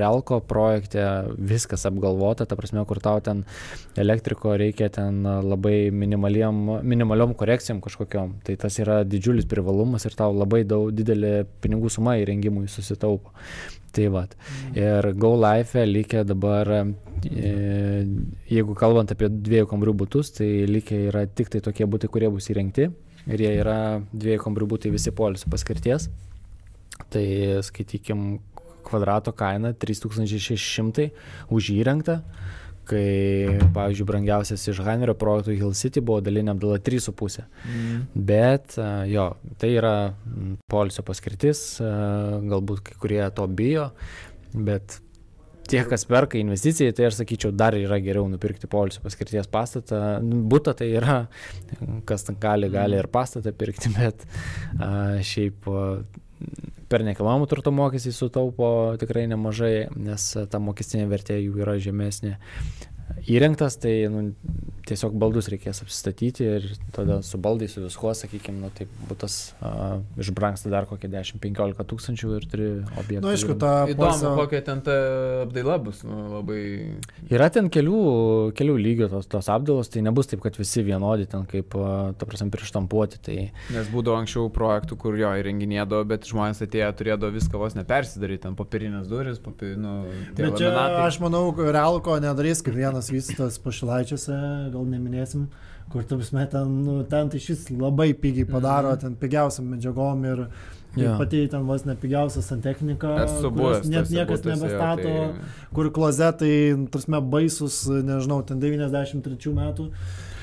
[0.00, 1.04] Relko projekte
[1.38, 3.44] viskas apgalvota, ta prasme, kur tau ten
[3.98, 5.90] elektriko reikia ten labai
[6.38, 8.38] minimaliom, minimaliom korekcijom kažkokiom.
[8.44, 13.32] Tai tas yra didžiulis privalumas ir tau labai daug didelė pinigų suma įrengimui susitaupo.
[13.92, 14.24] Tai va.
[14.76, 15.10] Ir
[15.88, 16.68] likę dabar,
[17.24, 18.04] e,
[18.50, 22.50] jeigu kalbant apie dviejų kambarių būtus, tai likę yra tik tai tokie būtai, kurie bus
[22.52, 22.90] įrengti.
[23.28, 26.08] Ir jie yra dviejų kambarių būtai visi polisio paskirties.
[27.08, 27.26] Tai
[27.64, 28.38] skaitykim
[28.88, 31.10] kvadrato kaina 3600
[31.50, 32.22] už įrengtą.
[32.88, 37.42] Kai, pavyzdžiui, brangiausias iš Hainerio projektų Hill City buvo dalinė apdala 3,5.
[37.68, 37.98] Mm.
[38.30, 39.26] Bet a, jo,
[39.60, 39.92] tai yra
[40.72, 41.90] polisio paskirtis, a,
[42.48, 43.90] galbūt kai kurie to bijo,
[44.54, 44.96] bet
[45.68, 50.00] tie, kas perka investicijai, tai aš sakyčiau, dar yra geriau nupirkti polisio paskirties pastatą.
[50.24, 51.18] Nu, Būta tai yra,
[52.08, 54.24] kas gali, gali ir pastatą pirkti, bet
[54.80, 55.68] a, šiaip
[56.88, 58.70] per nekilnojamo turto mokestį sutaupo
[59.00, 62.36] tikrai nemažai, nes ta mokestinė vertė jų yra žemesnė.
[63.28, 64.30] Įrengtas, tai nu,
[64.88, 69.98] tiesiog baldus reikės apsistatyti ir tada su baldai, su viskuo, sakykime, nu, tai būtas uh,
[70.20, 73.20] išbranksta dar kokie 10-15 tūkstančių ir turi objektą.
[73.20, 74.94] Na, nu, aišku, ta Įdomu, poilsio- kokia ten ta
[75.44, 76.62] apdaila bus, nu, labai...
[77.28, 78.00] Yra ten kelių,
[78.56, 82.48] kelių lygio tos, tos apdalos, tai nebus taip, kad visi vienodi ten kaip, ta prasme,
[82.54, 83.20] prištampuoti.
[83.28, 83.36] Tai
[83.76, 88.56] Nes būdavo anksčiau projektų, kur jo įrenginėdavo, bet žmonės atėję turėdavo viską vos nepersidaryti, ten
[88.56, 89.98] papirinės duris, papi, nu,
[90.32, 91.04] tie Bet čia laminatai.
[91.10, 94.38] aš manau, Realko nedarys kaip vienas vystytas pašilaičiuose,
[94.72, 95.46] gal neminėsim,
[95.90, 99.00] kur tu prasme ten, nu, ten tai šis labai pigiai padaro, Mhm.
[99.00, 100.46] ten pigiausiam medžiagom ir,
[100.96, 101.18] ir Jo.
[101.18, 103.86] pati ten vos ne pigiausia santechnika, buvęs.
[103.88, 105.34] net niekas jo, nebestato, tai-
[105.74, 109.90] kur klozetai, prasme, baisus, nežinau, ten 93 metų.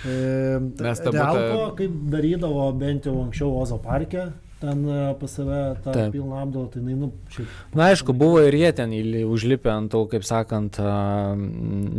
[0.05, 5.31] E, Mes tą Realko, butą- kaip darydavo bent jau anksčiau Ozo parke, ten e, pas
[5.31, 6.11] save tą Taip.
[6.13, 8.93] pilną apdalą, tai jinai, nu, šiaip Na, aišku, buvo ir jie ten
[9.27, 10.79] užlipę ant tų, kaip sakant,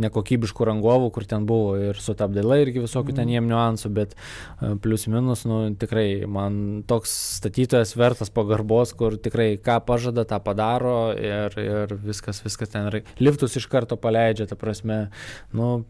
[0.05, 4.15] nekokybiškų rangovų, kur ten buvo ir su ta apdaila irgi visokių ten jiem niuansų, bet
[4.17, 10.41] a, plius minus, nu, tikrai man toks statytojas vertas pagarbos, kur tikrai ką pažada, tą
[10.43, 12.89] padaro ir, ir viskas, viskas ten.
[13.19, 15.07] Liftus iš karto paleidžia, ta prasme,
[15.55, 15.85] nu,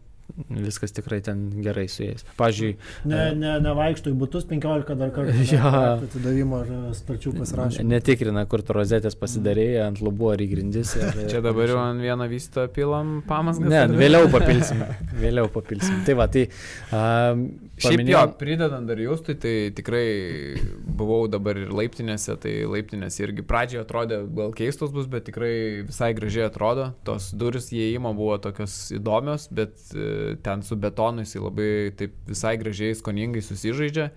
[0.48, 2.24] viskas tikrai ten gerai su jais.
[2.38, 2.76] Pavyzdžiui,
[3.08, 5.34] Ne, ne, nevaikšto į būtus 15 dar kartą.
[5.48, 5.70] Jo.
[6.04, 7.88] Atidavimo ar starčių pasirašymą.
[7.88, 10.94] netikrina, kur tu rozetės pasidarėjai, ant lubų ar į grindis.
[10.98, 13.70] Ir, Čia dabar jau ant vieną vystą pilam pamasgas.
[13.72, 14.84] Ne, vėliau papilsim.
[15.18, 16.02] Vėliau papilsim.
[16.06, 16.48] Tai va, tai...
[16.92, 20.58] Um, Šiaip jo, pridedant dar jūstui, tai tikrai
[20.98, 26.10] buvau dabar ir laiptinėse, tai laiptinėse irgi pradžioje atrodė gal keistos bus, bet tikrai visai
[26.18, 26.88] gražiai atrodo.
[27.06, 30.08] Tos duris įėjimo buvo tokios įdomios, bet e,
[30.42, 34.10] ten su betonu jisai labai taip visai gražiai, skoningai susižaidžia.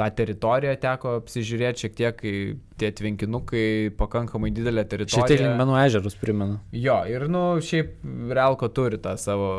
[0.00, 2.34] tą teritoriją teko apsižiūrėti šiek tiek, kai
[2.80, 5.26] tie tvenkinukai pakankamai didelė teritorija.
[5.26, 6.58] Šitai linkmenų ežerus primena.
[6.74, 7.98] Jo, ir nu, šiaip
[8.30, 9.50] Realko turi tą savo,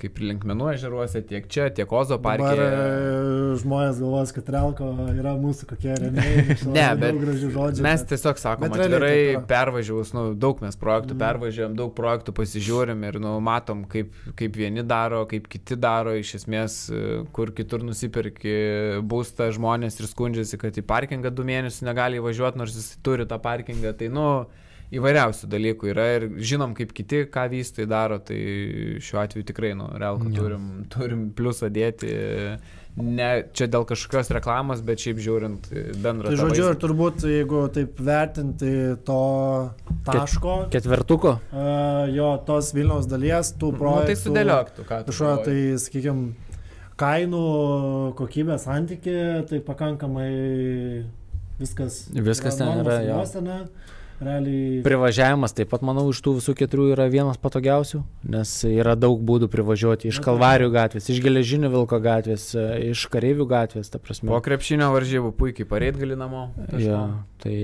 [0.00, 2.46] kaip ir linkmenų ežeruose, tiek čia, tiek Ozo parke.
[2.46, 6.58] Dabar e, žmonės galvos, kad Relko yra mūsų kokie rėmėjai.
[6.70, 7.82] Ne, bet žodžių.
[7.82, 9.42] Mes bet- tiesiog sakom bet realiai atvirai yra.
[9.50, 11.20] pervažiavus, nu, daug mes projektų mm.
[11.22, 16.36] pervažiavam, daug projektų pasižiūrim ir nu, matom, kaip, kaip vieni daro, kaip kiti daro, iš
[16.40, 18.54] esmės, e, kur kitur nusipirki
[19.10, 23.38] būstą žmonės ir skundžiasi, kad į parkingą du mėnesius negali įvažiuoti, nors jis turi tą
[23.42, 23.92] parkingą.
[23.98, 24.26] Tai, nu,
[24.90, 28.38] įvairiausių dalykų yra ir žinom, kaip kiti ką vystai daro, tai
[28.98, 30.36] šiuo atveju tikrai, nu, realko Jo.
[30.42, 32.10] turim, turim pliusą dėti.
[33.00, 35.68] Ne čia dėl kažkokios reklamos, bet šiaip žiūrint
[36.02, 36.32] bendrą.
[36.32, 38.72] Tai žodžiu, ir turbūt, jeigu taip vertinti
[39.06, 39.20] to
[40.08, 41.36] taško, Ketvertuko?
[41.54, 44.06] uh, jo tos Vilniaus dalies, tų Nu, projektų.
[44.10, 45.12] tai sudėliok, tu ką tu.
[45.12, 46.34] Kažkuo, tai, sakykime,
[47.00, 47.44] kainų
[48.18, 49.14] kokybės santyki,
[49.48, 50.28] tai pakankamai
[51.60, 52.02] viskas.
[52.10, 53.16] Viskas ten yra, jo.
[53.20, 53.62] ribose, ne?
[54.20, 54.82] Realiai.
[54.84, 58.02] Privažiavimas taip pat, manau, iš tų visų keturių yra vienas patogiausių,
[58.34, 62.50] nes yra daug būdų privažiuoti iš Kalvarijų gatvės, iš Geležinio Vilko gatvės,
[62.84, 64.28] iš Kareivių gatvės, ta prasme.
[64.28, 66.50] Po krepšinio varžybų puikiai pareit gali namo.
[66.76, 67.00] Jo,
[67.40, 67.56] tai...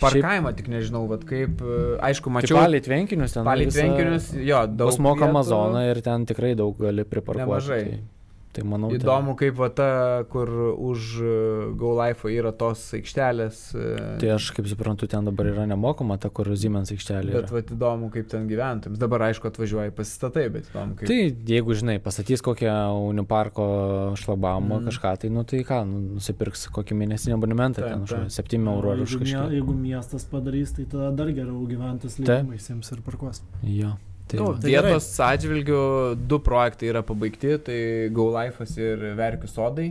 [0.00, 1.60] Parkavimą tik nežinau, bet kaip,
[2.08, 3.44] aišku, Mačiau, palei tvenkinius ten.
[3.44, 4.88] Visą- tvenkinius, jo, daug.
[4.88, 5.50] Bus mokama vietų.
[5.50, 7.44] zona ir ten tikrai daug gali priparkuoti.
[7.44, 7.82] Nemažai.
[7.84, 8.19] Tai,
[8.52, 13.74] tai manau, ten- Įdomu, kaip va ta, kur už e, GoLife yra tos aikštelės.
[13.78, 17.30] e, Tai aš kaip suprantu, ten dabar yra nemokama, ta kur Siemens aikštelė.
[17.32, 17.52] Bet yra.
[17.52, 18.98] va įdomu, kaip ten gyventojams.
[18.98, 21.06] Dabar aišku atvažiuoji pasistatai, bet įdomu, kaip.
[21.06, 21.20] Tai
[21.54, 22.74] jeigu, žinai, pastatys kokią
[23.08, 24.88] Uniparko šlabamą Mm.
[24.90, 28.92] kažką, tai, nu tai ką, nu, nusipirks kokį mėnesinį abonementą, Taip, ten už 7 eurų
[28.92, 29.50] ar už kažką.
[29.54, 32.26] jeigu miestas padarys, tai tada dar geriau gyventus Taip.
[32.26, 33.40] leidimai jiems ir parkuos.
[33.62, 33.94] Jo.
[34.30, 34.92] Tai Nu, tai gerai.
[34.94, 35.82] vietos atžvilgių
[36.30, 37.80] du projektai yra pabaigti, tai
[38.14, 39.90] GoLife'as ir Verkių sodai.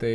[0.00, 0.08] Tai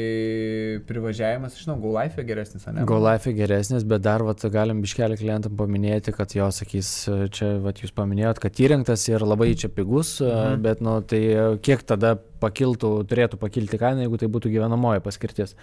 [0.90, 2.86] privažiavimas, žinau, GoLife geresnis, ne?
[2.90, 6.90] GoLife geresnis, bet dar vat, galim biškelį klientam paminėti, kad jo sakys,
[7.36, 10.32] čia vat, jūs paminėjot, kad įrengtas ir labai čia pigus, Mhm.
[10.56, 10.62] mhm.
[10.66, 11.22] bet nu, tai
[11.62, 15.54] kiek tada pakiltų, turėtų pakilti kaina, jeigu tai būtų gyvenamoji paskirtis.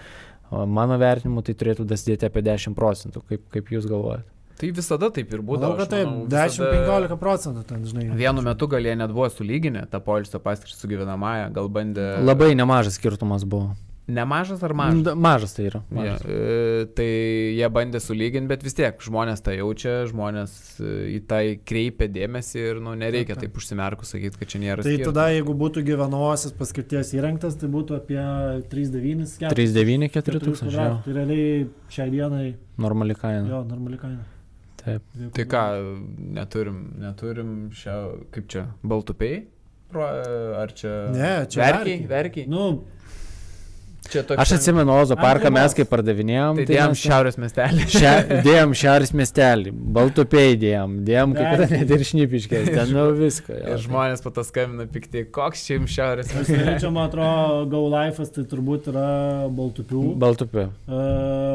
[0.52, 4.28] O mano vertinimu tai turėtų dasidėti apie 10 procentų, kaip, kaip jūs galvojate.
[4.62, 5.72] Tai visada taip ir būdavo.
[5.74, 6.72] Manau, kad taip, manau, visada-
[7.10, 8.08] 10-15 procentų ten, žinai.
[8.14, 12.12] Vienu metu gal jie net buvo sulyginę tą poilsio paskirtį su gyvenamąją, gal bandė.
[12.22, 13.72] Labai nemažas skirtumas buvo.
[14.12, 15.02] Nemažas ar mažas?
[15.06, 15.80] Da- Mažas tai yra.
[15.90, 16.22] Ja, Mažas.
[16.26, 17.06] e, tai
[17.54, 22.64] jie bandė sulyginti, bet vis tiek žmonės tą jaučia, žmonės e, į tai kreipia dėmesį
[22.72, 24.82] ir nu, nereikia Taip, taip užsimerkus sakyti, kad čia nėra.
[24.82, 25.06] Tai skirtumo.
[25.14, 28.18] tada, jeigu būtų gyvenamosios paskirties įrengtas, tai būtų apie
[28.74, 29.54] 3,9 4.
[29.54, 31.02] 3,9-4 tūkstančiai.
[31.06, 33.46] Tai realiai šiai dienai, Normali kaina.
[33.48, 34.26] jo, normali kaina.
[34.82, 35.02] Taip.
[35.36, 35.62] Tai ką,
[36.38, 37.98] neturim, neturim šio,
[38.34, 39.44] kaip čia, baltupiai?
[39.92, 40.92] Ar čia...
[41.12, 42.00] Ne, čia verkiai.
[42.00, 42.08] verkiai.
[42.10, 42.50] verkiai.
[42.50, 42.84] Nu.
[44.36, 45.74] Aš atsimenu Ozo parką, mes ribos.
[45.78, 46.56] kai pardavinėjom.
[46.58, 47.84] Tai dėjom mes ten- šiaurės miestelį.
[47.92, 48.12] Šia,
[48.46, 53.54] dėjom šiaurės miestelį, baltupiai dėjom, dėjom kai kada net ir šnipiškės, ten nu viską.
[53.60, 53.76] jo.
[53.76, 56.80] Ir žmonės po to skambina pikti, koks čia jums šiaurės Aš miestelis.
[56.82, 59.06] čia, man atrodo, Go Life'as tai turbūt yra
[59.54, 60.02] Baltupių.
[60.26, 60.66] Baltupių.
[60.88, 61.04] E,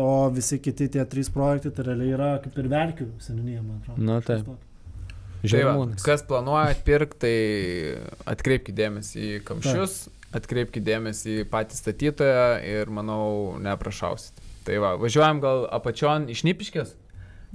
[0.07, 3.99] O visi kiti tie trys projektai tai realiai yra kaip ir verkių seninėje, man atrodo.
[4.01, 4.45] Nu, Kažkas taip.
[4.47, 4.63] tokio.
[5.47, 7.33] Tai va, kas planuojat pirkti, tai
[8.33, 9.97] atkreipkite dėmesį į kamščius,
[10.35, 14.43] atkreipkite dėmesį į patį statytoją ir manau neprašausit.
[14.67, 16.95] Tai va, važiuojam gal apačion iš Šnipiškės.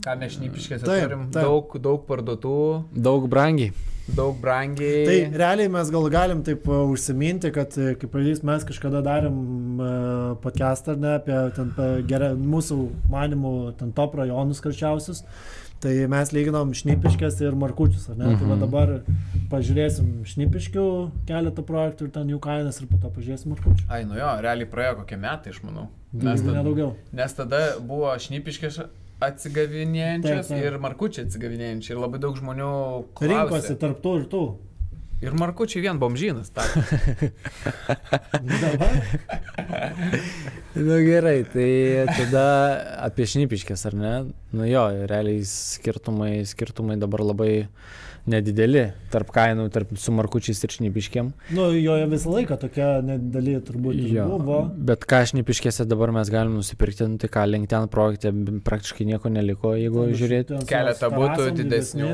[0.03, 1.27] Ką mes Šnipiškėse Taip, turim?
[1.35, 1.45] taip.
[1.45, 3.75] Daug, daug parduotuvų, Daug brangiai.
[4.17, 5.03] daug brangiai.
[5.07, 9.37] Tai realiai mes gal galim taip uh, užsiminti, kad uh, kaip pavyzdys mes kažkada darėm
[9.37, 11.75] uh, podcastą ar ne apie ten,
[12.09, 12.79] geria, mūsų
[13.13, 15.23] manimų ten top rajonus karščiausius.
[15.83, 18.29] Tai mes lyginom šnipiškės ir markučius, ar ne?
[18.31, 18.39] Mhm.
[18.39, 18.61] Tai Mhm.
[18.63, 18.93] dabar
[19.51, 20.85] pažiūrėsim šnipiškių
[21.27, 23.89] keletą projektų ir ten jų kainas ir po to pažiūrėsim markučių.
[23.91, 25.89] Ai, nu jo, realiai praėjo kokie metai, aš manau.
[26.13, 26.95] Nes, Nes tad, nedaugiau.
[27.13, 28.79] nes tada buvo šnipiškės
[29.23, 30.65] atsigavinėjančios Taip, taip.
[30.67, 32.71] ir markučiai atsigavinėjančiai ir labai daug žmonių
[33.21, 33.79] Rinkosi klausė.
[33.83, 34.43] tarp tų ir tų.
[35.23, 36.51] Ir markučiai vien bomžynas.
[36.57, 36.65] Na
[40.83, 41.69] nu, gerai, tai
[42.17, 42.45] tada
[43.07, 44.13] apie šnipiškės, ar ne?
[44.57, 47.53] Nu jo, realiai skirtumai, skirtumai dabar labai
[48.29, 51.33] nedideli tarp kainų, tarp su markučiais ir šnipiškiam.
[51.55, 54.61] Nu, joje visą laiką tokia nedideli turbūt Jo, buvo.
[54.91, 58.33] bet ką šnipiškėse dabar mes galim nusipirkti, nu, tai ką, link ten projekte
[58.67, 60.65] praktiškai nieko neliko, jeigu žiūrėti.
[60.71, 62.11] Keletą būtų didesni, didesnių.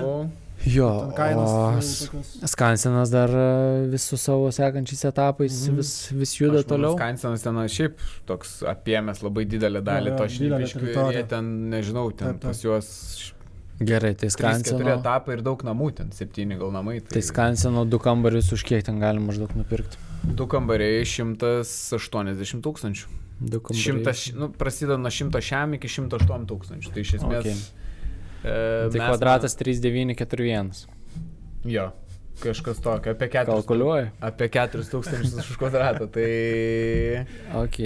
[0.66, 2.50] Jo, kainos tokios.
[2.50, 5.76] Skansenas dar e, vis su savo sekančiais etapais Mhm.
[5.76, 6.96] vis, vis juda toliau.
[6.98, 10.88] Skansenas ten šiaip toks apėmęs labai didelę dalį to šnipiškių.
[10.90, 11.12] ir.
[11.14, 12.50] Jie ten, nežinau, ten Taip, taip.
[12.50, 13.32] pas juos
[13.80, 14.98] Gerai, tai 3-4 skanseno.
[14.98, 17.00] etapai ir daug namų, ten 7 gal namai.
[17.06, 19.96] Tai skanseno du kambarius už kiek ten galima maždaug nupirkti?
[20.34, 23.06] Du kambariai 180 tūkstančių.
[23.40, 23.84] Du kambariai.
[23.84, 26.92] Šimtas, nu, prasideda nuo 100 šiam iki 108 tūkstančių.
[26.92, 27.44] Tai iš esmės.
[27.46, 27.54] Okay.
[28.44, 30.86] E, Tai mes- kvadratas 3941.
[31.64, 31.90] Jo,
[32.42, 34.10] kažkas tokio, apie 4 Kalkuliuoju.
[34.20, 36.06] Apie 4 tūkstančius už kvadratą.
[36.06, 37.26] Tai
[37.64, 37.78] Ok.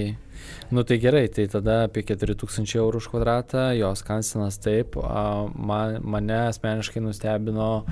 [0.72, 5.98] Nu tai gerai, tai tada apie 4000 eurų už kvadratą, jos kansinas taip, a, man,
[6.02, 7.84] mane asmeniškai nustebino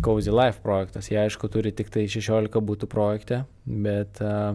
[0.00, 1.10] Cozy Life projektas.
[1.10, 4.54] Jie aišku turi tik tai 16 būtų projekte, bet a,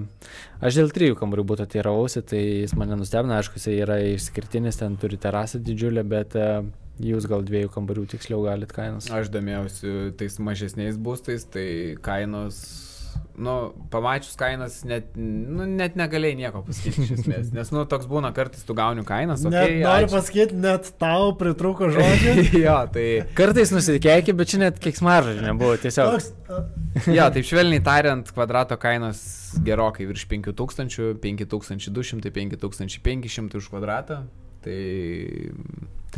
[0.64, 4.96] aš dėl trijų kambarių būtų teiravausi, tai jis mane nustebino, aišku, jis yra išskirtinis, ten
[4.98, 6.64] turi terasą didžiulę, bet a,
[7.02, 9.10] jūs gal dviejų kambarių tiksliau galit kainas.
[9.12, 12.62] aš domėjausi tais mažesniais būstais, tai kainos.
[13.36, 17.50] Nu, pamačius kainas net, nu, net negalėjai nieko pasakyti iš esmės.
[17.56, 19.44] Nes, nu, toks būna kartais tu gauni kainas.
[19.44, 20.14] Net Okay, noriu ačiū.
[20.16, 22.36] pasakyti, net tau pritruko žodžių.
[22.62, 23.06] jo, tai,
[23.36, 26.16] Kartais nusikeikia, bet čia net kiek smaržas nebuvo, tiesiog.
[26.16, 26.32] Toks,
[27.12, 29.20] jo, taip švelniai tariant, kvadrato kainos
[29.68, 34.22] gerokai virš 5000, 5200, 5500 už kvadratą.
[34.64, 34.80] Tai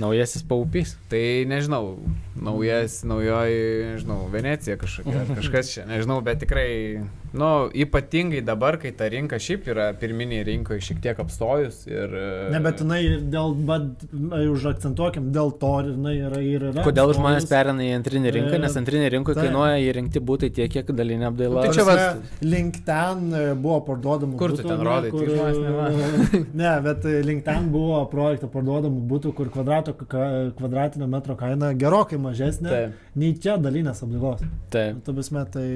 [0.02, 0.96] Naujasis paupys.
[1.12, 1.98] Tai nežinau,
[2.38, 3.62] naujas, naujoji,
[3.94, 7.04] nežinau, Venecija kažkokia, ar kažkas čia, nežinau, bet tikrai,
[7.34, 12.14] nu, ypatingai dabar, kai ta rinka šiaip yra pirminiai rinkoje šiek tiek apstojus ir...
[12.54, 13.02] ne, bet jinai
[13.34, 14.06] dėl, bet
[14.38, 16.84] ai, užakcentuokim, dėl to jinai yra ir yra.
[16.86, 17.20] Kodėl apstojus.
[17.20, 19.48] žmonės perina į antrinį rinką, nes E, antrinė rinkoje taip.
[19.50, 21.64] kainuoja įrengti būtai tiek, kiek dalinė apdaila.
[21.66, 24.88] Tai Tai čia čia vat- link ten e, buvo parduodamų Kur tu butų, ten ne,
[24.88, 25.12] rodai?
[25.12, 26.44] Tai kur, žmonės nemato.
[26.62, 32.20] ne, bet e, link ten buvo projektų parduodamų būtų, kur kvadrato, kvadratinio metro kaina gerokai
[32.22, 32.96] mažesnė Taip.
[33.18, 34.44] nei čia dalinės apdailos.
[34.74, 35.02] Taip.
[35.06, 35.68] Tu vis metai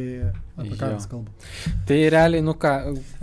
[0.63, 1.51] apie ką mes kalbame.
[1.89, 2.73] Tai realiai, nu ką.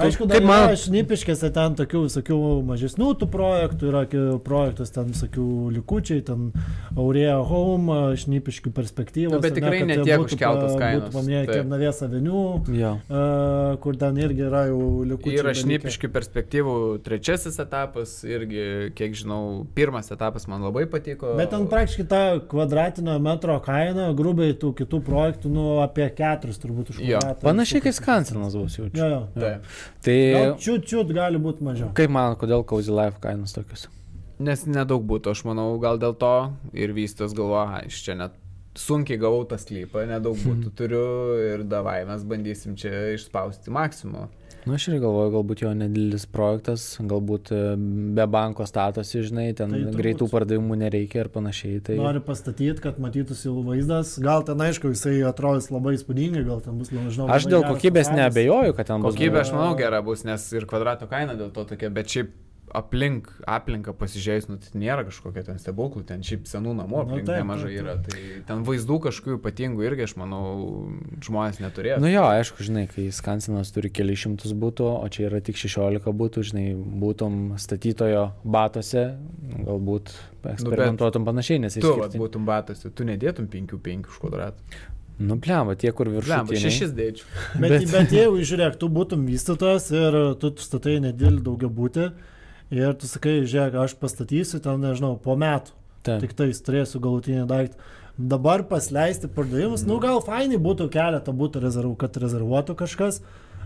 [0.05, 0.65] Aišku, dar kaip man...
[0.69, 4.05] yra šnipiškėse ten tokių visokių mažesnių tų projektų, yra
[4.45, 5.47] projektas ten visokių
[5.79, 6.51] likučiai, ten
[6.99, 9.37] Aurėja Home, šnipiškių perspektyvos.
[9.37, 11.05] Nu, bet tikrai kad ne čia tiek būtų užkeltos pa- kainos.
[11.09, 11.47] būtų Paminėję.
[11.49, 12.43] Kernavės avenių,
[12.79, 12.93] Jo.
[13.09, 15.41] uh, kur ten irgi yra jau likučiai.
[15.43, 16.75] Yra šnipiškių perspektyvų
[17.07, 21.35] trečiasis etapas, irgi, kiek žinau, pirmas etapas man labai patiko.
[21.39, 26.95] Bet ten praktiškai ta kvadratinio metro kaina, grubiai tų kitų projektų, nu apie keturis turbūt
[26.95, 27.35] už Jo.
[27.35, 27.49] kvadratą.
[27.51, 29.11] Panašiai kaip Skansenas bus Jo, jaučiu.
[29.11, 29.21] jo.
[29.37, 29.69] Taip.
[30.03, 30.19] Tai
[30.59, 31.93] čiut, čiut gali būti mažiau.
[31.95, 33.89] kaip man, kodėl Cozy Life kainos tokios?
[34.39, 38.33] Nes nedaug būtų, aš manau, gal dėl to ir vystos galvoja, iš čia net
[38.79, 44.29] sunkiai gavau tą sklypą, nedaug būtų turiu ir davai mes bandysim čia išspausti maksimumą.
[44.67, 47.61] Na, Nu, aš ir galvoju, galbūt jo nedidelis projektas, galbūt e,
[48.19, 50.01] be banko statosi, žinai, ten Tai tai turbūt.
[50.01, 51.79] greitų pardavimų nereikia ir panašiai.
[51.87, 51.97] Tai...
[52.01, 54.17] Nori pastatyti, kad matytųsi jau vaizdas.
[54.25, 57.31] Gal ten, aišku, jisai atrodys labai įspūdingai, gal ten bus, nežinau.
[57.33, 59.15] Aš dėl kokybės neabejoju, kad ten bus.
[59.17, 62.35] Kokybė, aš manau, gera bus, nes ir kvadrato kaina dėl to tokia, bet šiaip
[62.77, 67.29] aplink aplinką pasižiūrėjus, nu, tai nėra kažkokia ten stebuklų, ten šiaip senų namų Nu, aplink
[67.29, 67.95] taip, nemažai yra.
[68.05, 70.43] Tai ten vaizdų kažkokių ypatingų irgi, aš manau,
[71.25, 72.01] žmonės neturėjo.
[72.03, 76.13] Nu jo, aišku, žinai, kai Skansinas turi keli šimtus būtų, o čia yra tik 16
[76.23, 79.09] būtų, žinai, būtum statytojo batose,
[79.65, 80.13] galbūt
[80.49, 84.87] eksperimentuotum panašiai, nes tu vat, būtum batas, tu nedėtum 5-5 už kvadratą.
[85.19, 86.61] Nu, blemba, tie, kur viršuje.
[86.63, 87.27] šešis dėčiau.
[87.59, 88.13] Bet, Bet- bet...
[88.15, 92.05] jeigu, žiūrėk, tu būtum vystytojas ir tu statai nedėlį daugia būti
[92.75, 95.75] ir tu sakai, žiūrėk, aš pastatysiu ten, nežinau, po metų.
[96.07, 96.23] Taip.
[96.23, 97.81] Tik tais turėsiu galutinį daiktą.
[98.19, 103.21] Dabar pasleisti pardavimus, nu gal fainai būtų keletą būtų rezervų, kad rezervuotų kažkas,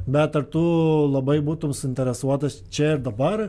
[0.05, 0.63] bet ar tu
[1.09, 3.47] labai būtum suinteresuotas čia ir dabar,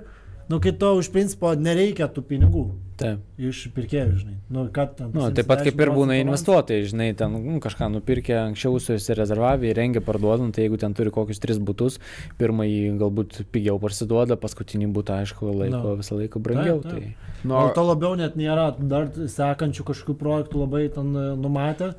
[0.48, 2.64] nu kai to už principo nereikia tų pinigų
[3.04, 3.26] Taip.
[3.52, 4.36] iš pirkėjų, žinai.
[4.54, 7.90] Nu, kad ten, Nu, taip pat kaip ir 10 būna investuotojai, žinai, ten nu, kažką
[7.94, 12.00] nupirkė, anksčiau susirezervavę, įrengė, parduodant, tai jeigu ten turi kokius tris būtus,
[12.42, 15.96] pirmąjį galbūt pigiau parsiduoda, paskutinį būtą, aišku, laiko Nu.
[16.00, 16.82] visą laiką brangiau.
[16.82, 17.30] Taip, taip.
[17.30, 17.40] Tai...
[17.44, 21.94] Nu, O to labiau net nėra, dar sekančių kažkokių projektų labai ten e, numatę.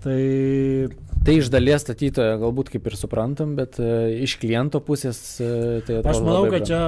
[0.00, 0.18] Tai
[1.24, 5.98] tai iš dalies statytojo galbūt kaip ir suprantam, bet e, iš kliento pusės e, tai
[6.00, 6.12] atrodo.
[6.14, 6.80] aš manau, kad čia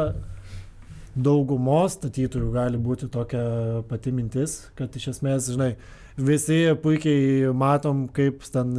[1.14, 5.74] daugumos statytojų gali būti tokia pati mintis, kad iš esmės, žinai,
[6.16, 8.72] visi puikiai matom, kaip ten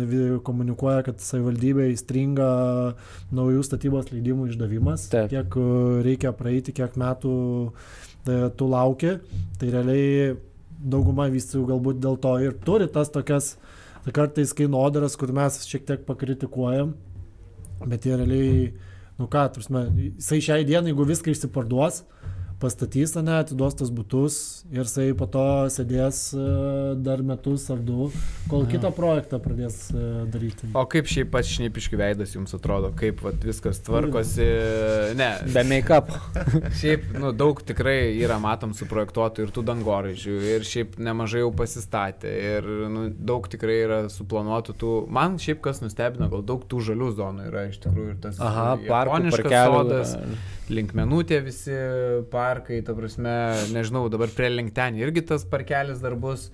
[0.46, 2.48] komunikuoja, kad savivaldybė įstringa
[3.34, 5.30] naujų statybos leidimų išdavimas, Taip.
[5.34, 5.68] kiek e,
[6.08, 7.36] reikia praeiti, kiek metų
[7.70, 9.18] e, tu lauki.
[9.62, 10.34] Tai realiai
[10.84, 13.54] dauguma vystytojų galbūt dėl to ir turi tas tokias
[14.04, 16.92] tai kartais kainodaras, kur mes šiek tiek pakritikuojam,
[17.88, 18.66] bet jie realiai,
[19.20, 19.86] nu ką, tursime,
[20.18, 22.04] jisai šiai dienai, jeigu viską išsiparduos,
[22.62, 24.36] pastatys, ne, atiduos tas būtus
[24.72, 25.44] ir jisai po to
[25.74, 26.44] sėdės e,
[27.04, 28.10] dar metus ar du,
[28.52, 28.72] kol Aha.
[28.74, 30.70] kitą projektą pradės e, daryti.
[30.78, 34.48] O kaip šiaip pats šnipiškių veidas jums atrodo, kaip vat, viskas tvarkosi?
[35.20, 36.12] Ne, Be make-up.
[36.82, 42.36] šiaip nu, daug tikrai yra matom suprojektuotų ir tų dangoraižių, ir šiaip nemažai jau pasistatė,
[42.58, 44.94] ir nu, daug tikrai yra suplanuotų tų.
[45.14, 48.74] Man šiaip kas nustebino, gal daug tų žalių zonų yra iš tikrųjų ir tas Aha,
[48.84, 50.26] parkų, japoniškas
[50.64, 51.74] sodas, linkmenutė visi
[52.32, 53.32] parkai, ta prasme,
[53.74, 56.52] nežinau, dabar prie linktenį irgi tas parkelis dar bus.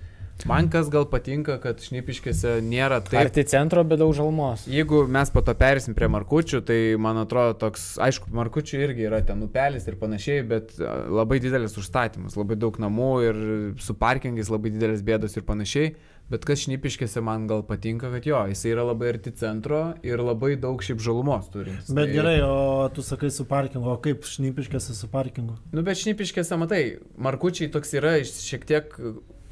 [0.48, 4.64] Man kas gal patinka, kad šnipiškėse nėra taip Arti centro, bet daug žalmos.
[4.70, 9.20] Jeigu mes po to perėsim prie markučių, tai man atrodo toks, aišku, markučių irgi yra
[9.26, 13.42] ten upelis ir panašiai, bet a, labai didelis užstatymas, labai daug namų ir
[13.82, 15.92] su parkingais labai didelis bėdos ir panašiai.
[16.30, 20.52] Bet kas šnipiškėse man gal patinka, kad jo, jis yra labai arti centro ir labai
[20.62, 21.72] daug šiaip žalumos turi.
[21.90, 25.56] Bet gerai, o tu sakai su parkingu, o kaip šnipiškėsi su parkingu?
[25.74, 26.82] Nu, bet šnipiškėse, matai,
[27.18, 28.94] markučiai toks yra iš- šiek tiek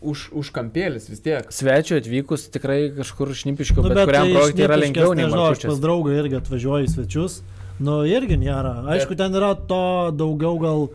[0.00, 1.48] už, užkampėlis vis tiek.
[1.54, 5.46] Svečiu atvykus tikrai kažkur šnipiškiau, Nu, bet, bet kuriam tai projektui yra lengviau nei nežinau,
[5.52, 7.40] Aš pas draugą irgi atvažiuoju į svečius.
[7.78, 8.74] Nu, irgi nėra.
[8.90, 10.88] Aišku, ten yra to daugiau, gal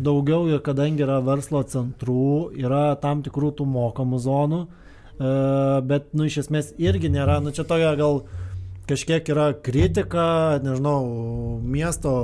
[0.00, 5.32] daugiau kadangi yra verslo centrų, yra tam tikrų tų mokamų zonų, e,
[5.84, 7.42] bet, nu, iš esmės irgi nėra.
[7.44, 8.22] Nu, čia tokia gal
[8.88, 12.14] kažkiek yra kritika, nežinau, miesto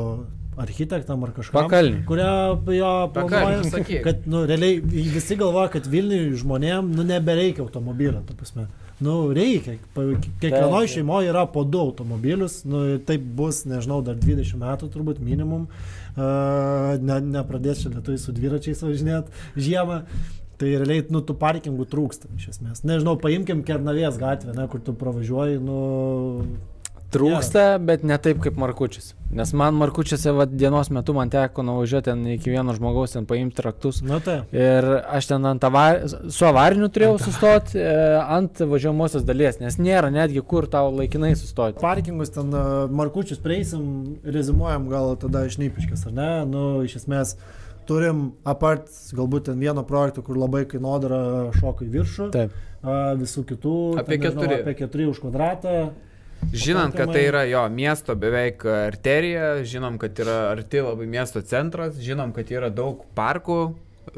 [0.61, 1.67] architektam ar kažkam.
[1.67, 2.01] Pakalnį.
[2.09, 2.33] Kurią
[2.77, 3.85] jo planuoja.
[4.05, 8.67] Kad, nu, realiai visi galvoja, kad Vilniui žmonėm, nu, nebereikia automobilio, ta prasme.
[9.01, 9.77] Nu, reikia.
[10.41, 12.63] Kiekvienoje šeimoje yra po du automobilius.
[12.65, 15.67] Nu, ir taip bus, nežinau, dar 20 metų turbūt minimum.
[16.17, 20.01] Uh, ne, nepradės čia lietuviai su dviračiais važinėti žiemą.
[20.57, 22.81] Tai realiai, nu, tų parkingų trūksta iš esmės.
[22.89, 25.81] Nežinau, paimkim Kernavės gatvę, ne, kur tu pravažiuoji, nu...
[27.17, 29.15] Trūksta, bet ne taip kaip Markučius.
[29.37, 33.65] Nes man Markučiuose va, dienos metu man teko nuvažiuoti ten iki vieno žmogaus, ten paimti
[33.65, 33.99] raktus.
[34.07, 34.39] Nu, tai.
[34.55, 36.05] Ir aš ten ant avar...
[36.07, 37.91] su avariniu turėjau sustoti e,
[38.23, 41.81] ant važiuojamosios dalies, nes nėra netgi kur tau laikinai sustoti.
[41.83, 42.65] Parkingus ten e,
[43.01, 43.85] markučius prieisim,
[44.25, 46.31] rezimuojam gal tada išnypiškės, ar ne?
[46.53, 47.37] Nu, iš esmės
[47.87, 52.57] turim apart galbūt ten vieno projekto, kur labai kainodara šoka į viršų, Taip.
[52.83, 53.79] a, visų kitų.
[54.03, 54.63] Apie ten, nežinau, keturi.
[54.63, 55.79] Apie 4 už kvadratą.
[56.53, 61.99] Žinant, kad tai yra jo miesto beveik arterija, žinom, kad yra arti labai miesto centras,
[62.03, 63.61] žinom, kad yra daug parkų.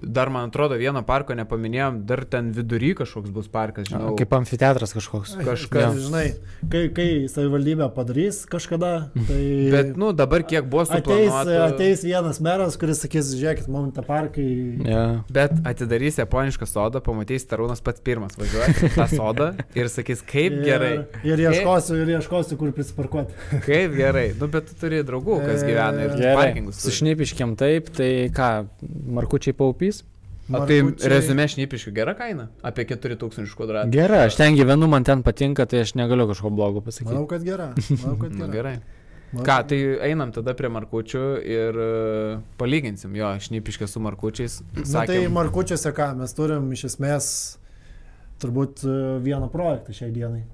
[0.02, 4.14] Dar, man atrodo, vieno parko nepaminėjom, dar ten vidury kažkoks bus parkas, žinau.
[4.18, 5.34] Kaip amfiteatras kažkoks.
[5.40, 5.68] kažkas.
[5.72, 6.24] Kas, žinai,
[6.72, 8.92] kai, kai savivaldybė padarys kažkada,
[9.28, 9.42] tai...
[9.74, 11.58] Bet, nu, dabar kiek buvo Ateis, suplanuota.
[11.72, 14.56] ateis vienas meras, kuris sakys, žiūrėkit, mums tą parką į...
[14.88, 15.04] Ja.
[15.32, 20.92] Bet atidarys japonišką sodą, pamatys Tarūnas pats pirmas važiuoja tą sodą ir sakys, kaip gerai.
[21.22, 23.34] Ir, ir ieškosiu, ir ieškosiu, kur prisiparkuoti.
[23.64, 24.26] Kaip gerai.
[24.38, 26.34] Nu, bet tu turi draugų, kas gyvena ir Gerai.
[26.38, 26.80] parkingus.
[26.82, 28.50] Su šnipiškiam taip, tai ką,
[29.18, 30.02] Markučiai paupys?
[30.48, 30.78] O tai
[31.12, 32.46] rezume šnipiškių gera kaina?
[32.64, 33.92] Apie 4000 kvadratų.
[33.92, 37.10] Gerai, aš ten gyvenu, man ten patinka, tai aš negaliu kažko blogo pasakyti.
[37.12, 37.66] Manau, kad gera.
[37.76, 38.54] Manau, kad Nu, gera.
[38.54, 38.78] gerai.
[39.44, 41.88] Ką, tai einam tada prie markučių ir e,
[42.56, 44.62] palyginsim jo, šnipiškę su markučiais.
[44.88, 47.28] Na tai markučiuose ką, mes turim iš esmės
[48.40, 48.94] turbūt e,
[49.26, 50.46] vieną projektą šiai dienai.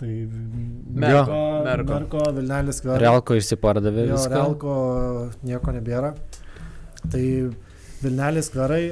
[0.00, 1.36] Tai Merko,
[1.68, 2.22] Merko, Merko.
[2.38, 3.02] Vilnelis Kveras.
[3.04, 4.16] Realko išsipardavė Jo.
[4.32, 4.78] Realko
[5.44, 6.14] nieko nebėra.
[7.12, 7.26] Tai
[8.04, 8.84] Vilnelis Kverai,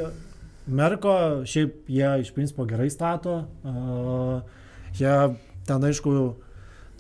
[0.67, 1.15] Merko,
[1.49, 3.43] šiaip jie iš principo gerai stato.
[3.67, 4.43] Uh,
[4.99, 5.15] jie
[5.67, 6.13] ten aišku,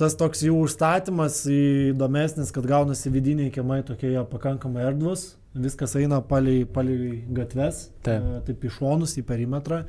[0.00, 5.32] tas toks jų užstatymas įdomesnis, kad gaunasi vidiniai kiemai tokie pakankamai erdvus.
[5.52, 8.24] Viskas eina palei, palei gatves, Taip.
[8.46, 9.82] taip į šonus, į perimetrą.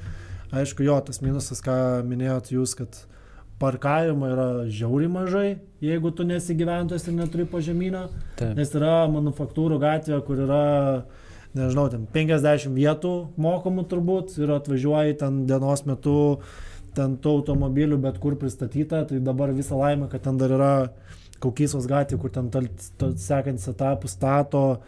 [0.53, 2.97] Aišku, jo, tas minusas, ką minėjot jūs, kad
[3.63, 5.47] parkavimo yra žiauriai mažai,
[5.81, 8.09] jeigu tu nesi gyventojas ir neturi pažemynio.
[8.37, 8.57] Taip.
[8.57, 10.65] Nes yra manufaktūrų gatvė, kur yra,
[11.57, 16.15] nežinau, ten 50 vietų mokamų turbūt ir atvažiuoji ten dienos metu,
[16.97, 20.73] ten tų automobilių bet kur pristatyta, tai dabar visą laimę, kad ten dar yra
[21.43, 24.79] Kaukysos gatvė, kur ten tal- tal- sekantis etapus stato,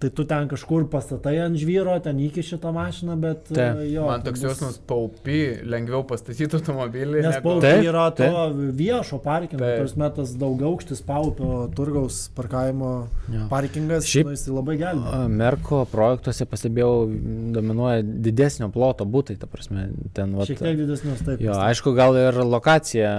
[0.00, 3.82] tai tu ten kažkur pastatai ant žvyro, ten iki šitą mašiną, bet Taip.
[3.84, 4.06] e, jo.
[4.08, 5.38] Man tai toks bus- jausmas paupi,
[5.68, 7.20] lengviau pastatyti automobilį.
[7.20, 8.56] Nes negu- paupio Taip, yra to taip.
[8.80, 13.46] viešo parkingo, tas metas daugiaaukštis paupio turgaus parkavimo Jo.
[13.50, 15.12] parkingas, Šiaip- nu, jis labai gelbė.
[15.12, 21.20] A, Merko projektuose pastebėjau, dominuoja didesnio ploto būtai, ta prasme, ten vat, Šiek tiek didesnius
[21.26, 21.40] taip.
[21.44, 23.12] Jo, aišku, gal ir lokacija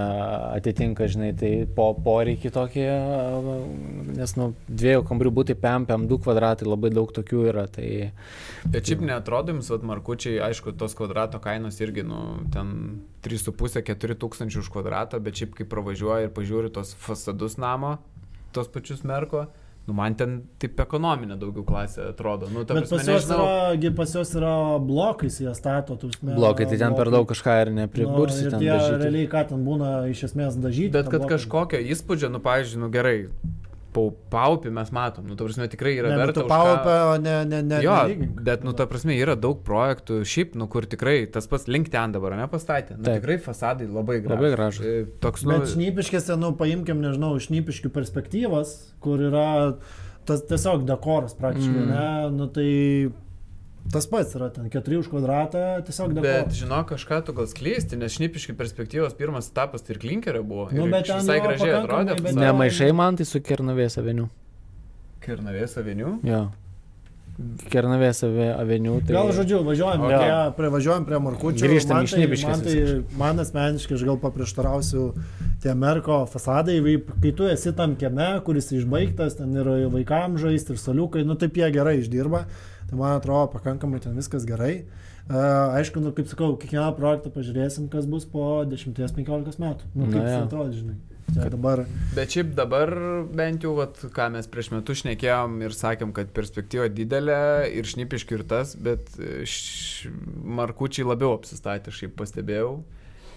[0.58, 2.86] atitinka, žinai, tai po poreikį tokį,
[4.16, 7.88] nes, nu, dviejų kambarių būtai PM, PM2 kvadratai, labai daug tokių yra, tai
[8.66, 12.22] Bet šiaip netrodo jums, vat, markučiai, aišku, tos kvadrato kainos irgi, nu,
[12.54, 12.74] ten
[13.26, 17.96] 3,5-4 tūkstančių už kvadratą, bet šiaip kai pravažiuoji ir pažiūri tos fasadus namo,
[18.52, 19.46] tos pačius merko,
[19.88, 22.46] nu, man ten taip ekonominė daugiau klasė atrodo.
[22.52, 23.46] Nu, Bet prasme, pas juos, nežinau.
[23.74, 25.96] yra, pas juos yra blokais, jie stato.
[25.98, 27.16] tu prasme, blokai, tai ten per blokai.
[27.16, 29.00] daug kažką ir nepribursi Nu, ten ir tie dažyti.
[29.02, 30.92] realiai, ką ten būna iš esmės dažyti.
[30.94, 31.34] Bet kad blokai.
[31.38, 33.16] kažkokio įspūdžio, nu, pavyzdžiui, nu gerai,
[33.92, 36.42] paupį mes matom, nu, ta prasme, tikrai yra Ne, bet verta.
[36.42, 37.80] už ką- paupę, o ne, ne, ne.
[37.84, 38.40] Jo, nelygink.
[38.42, 42.12] bet, nu, ta prasme, yra daug projektų, šiaip, nu, kur tikrai tas pats link ten
[42.12, 42.96] dabar, ne, pastatė.
[42.96, 43.20] Nu, Taip.
[43.20, 44.40] tikrai fasadai labai gražus.
[44.40, 44.84] Labai gražūs.
[44.84, 49.76] E, Toks, nu, Bet šnypiškėse, nu, paimkim, nežinau, iš šnypiškių perspektyvos, kur yra
[50.24, 51.90] tas tiesiog dekoras praktiškai, mm.
[51.90, 52.70] ne, nu tai
[53.90, 56.54] tas pats yra ten 4 už kvadratą, tiesiog Bet dekoras.
[56.60, 60.68] žinok, kažką tu gal skleisti, nes šnipiškai perspektyvos pirmas etapas tai ir klinkerio buvo.
[60.72, 62.14] Nu, ir bet ten visai gražiai atrodė.
[62.14, 62.40] bet fasadas.
[62.40, 64.28] Ne maišai man tai su Kernavės aveniu.
[65.22, 66.18] Kernavės aveniu.
[66.26, 66.50] Jo.
[67.72, 68.98] Kernavės ave- aveniu.
[69.06, 69.14] Tai...
[69.16, 70.18] Gal žodžiu, važiuojam, Jo.
[70.20, 71.64] prie, prie, važiuojam prie Markučio.
[71.66, 75.06] Grįžtam į tai- Šnipiškes Man, tai, man asmeniškai, aš gal paprieštarausiu,
[75.62, 76.76] tie Merko fasadai,
[77.22, 81.56] kai tu esi tam kieme, kuris išbaigtas, ten yra vaikams žaisti ir soliukai, nu taip
[81.56, 82.44] jie gerai išdirba.
[82.92, 84.82] Tai man atrodo, pakankamai ten viskas gerai.
[85.22, 89.88] Uh, aišku, nu, kaip sakau, kiekvieną projektą pažiūrėsim, kas bus po 10-15 metų.
[89.96, 90.42] Nu, kaip jo.
[90.42, 90.98] atrodo, žinai.
[91.32, 91.84] Čia dabar.
[92.12, 92.92] Bet šiaip dabar
[93.32, 97.38] bent jau, vat, ką mes prieš metus šnekėjom ir sakėm, kad perspektyva didelė
[97.72, 100.12] ir šnipiški ir tas, bet e, š...
[100.60, 102.74] markučiai labiau apsistatė, šiaip pastebėjau.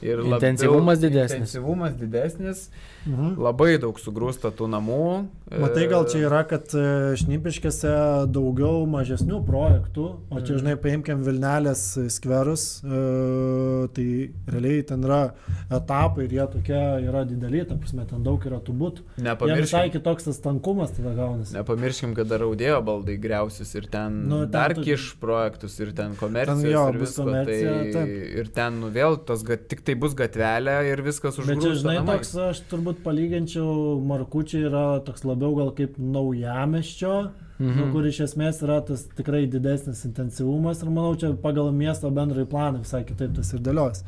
[0.03, 1.45] Ir labiau- Intensyvumas didesnis.
[1.45, 2.66] Intensyvumas didesnis,
[3.06, 3.36] Mhm.
[3.38, 5.28] labai daug sugrūsta tų namų.
[5.62, 7.91] Matai, gal čia E, yra, kad e, šnipiškėse
[8.34, 10.60] daugiau mažesnių projektų, o čia, Mhm.
[10.62, 14.08] žinai, paimkim Vilnelės skverus, e, tai
[14.49, 15.34] realiai ten yra
[15.70, 18.99] etapai ir jie tokie yra dideli, ta prasme, ten daug yra tų būtų.
[19.18, 21.53] Jie visai Nepamirškim, kitoks tas tankumas tada gaunasi.
[21.53, 25.91] nepamirškim, kad dar audėjo baldai greusius ir ten, Nu, ten dar tu- kiš projektus ir
[25.93, 27.24] ten komercijos Ten jo, ir visko.
[27.24, 28.36] komercija, tai, taip.
[28.39, 31.82] ir ten nu vėl tos, tik tai bus gatvelė ir viskas Bet čia, užgrūsta.
[31.84, 32.18] žinai, namai.
[32.18, 37.14] toks, aš turbūt palyginčiau, Markučiai yra toks labiau gal kaip naujameščio,
[37.60, 37.68] mhm.
[37.68, 37.91] nu, Mhm.
[37.93, 42.84] kur iš esmės yra tas tikrai didesnis intensyvumas ir manau, čia pagal miesto bendrąjį planą
[42.84, 44.04] visai kitaip tas ir dėlios.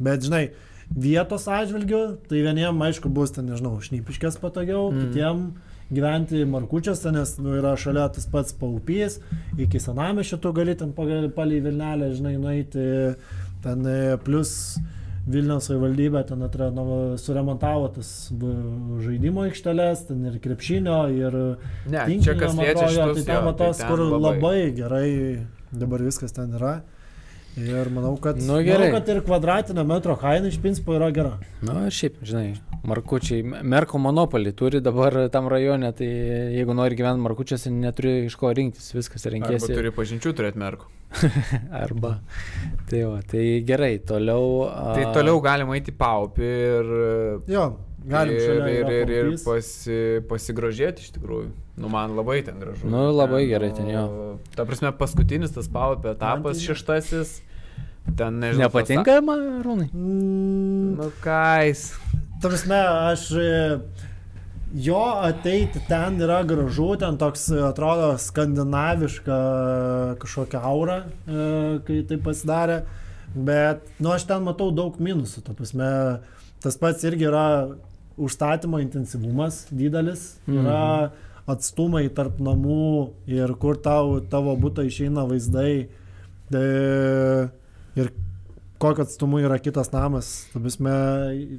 [0.00, 0.50] Bet, žinai,
[0.94, 5.00] vietos atžvilgių, tai vieniem, aišku, bus ten, nežinau, šnypiškės patogiau, Mhm.
[5.12, 5.52] kitiem
[5.92, 9.18] gyventi Markučiuose, nes nu, yra šalia tas pats paupys,
[9.58, 13.14] iki senamešio tu gali ten palei Vilnelę, žinai, nueiti,
[13.62, 14.78] ten e, plus
[15.22, 16.84] Vilniaus savivaldybė ten atrado,
[17.22, 18.08] suremontavo tas
[19.04, 21.36] žaidimo aikšteles, ten ir krepšinio, ir
[21.86, 24.32] Ne, čia kas liečia tai ten jo, va tos, tai kur ten labai.
[24.32, 25.06] labai gerai
[25.70, 26.80] dabar viskas ten yra.
[27.60, 28.88] Ir manau, kad, Nu, gerai.
[28.88, 31.34] manau, kad ir kvadratinio metro kaina iš principo yra gera.
[31.60, 32.54] Na, ir šiaip, žinai,
[32.88, 36.08] Markučiai, Merko monopolį turi dabar tam rajone, tai
[36.56, 39.68] jeigu nori gyventi Markučiuose, neturi iš ko rinktis, viskas Arba renkėsi.
[39.76, 40.88] turi pažinčių turėti merkų.
[41.84, 42.14] Arba.
[42.88, 44.64] Tai, va, tai gerai, toliau.
[44.72, 46.92] a, Tai toliau galima eiti paupį ir,
[47.52, 47.66] Jo,
[48.06, 49.96] galim ir, ir, ir, ir pasi,
[50.28, 51.50] pasigrožėti iš tikrųjų.
[51.80, 52.86] Nu, man labai ten gražu.
[52.90, 54.04] Nu, labai Ten, gerai ten, jo.
[54.56, 57.40] Ta prasme, paskutinis tas paupio etapas, šeštasis.
[58.18, 58.66] Ten nežinau.
[58.68, 59.88] tas- Nepatinka man, Rūnai?
[59.94, 61.92] Mm, Nu, kais.
[62.42, 62.76] Ta prasme,
[63.12, 63.78] aš e,
[64.74, 69.38] jo ateiti ten yra gražu, ten toks atrodo skandinaviška
[70.20, 72.80] kažkokia aura, e, kai tai pasidarė,
[73.34, 75.88] bet, nu, aš ten matau daug minusų, ta prasme,
[76.62, 77.46] tas pats irgi yra
[78.18, 81.12] užstatymo intensyvumas didelis, yra
[81.48, 85.88] atstumai tarp namų ir kur tau, tavo būtų išeina vaizdai
[86.52, 86.62] e,
[87.98, 88.10] ir
[88.82, 90.92] kokio atstumu yra kitas namas, prasme,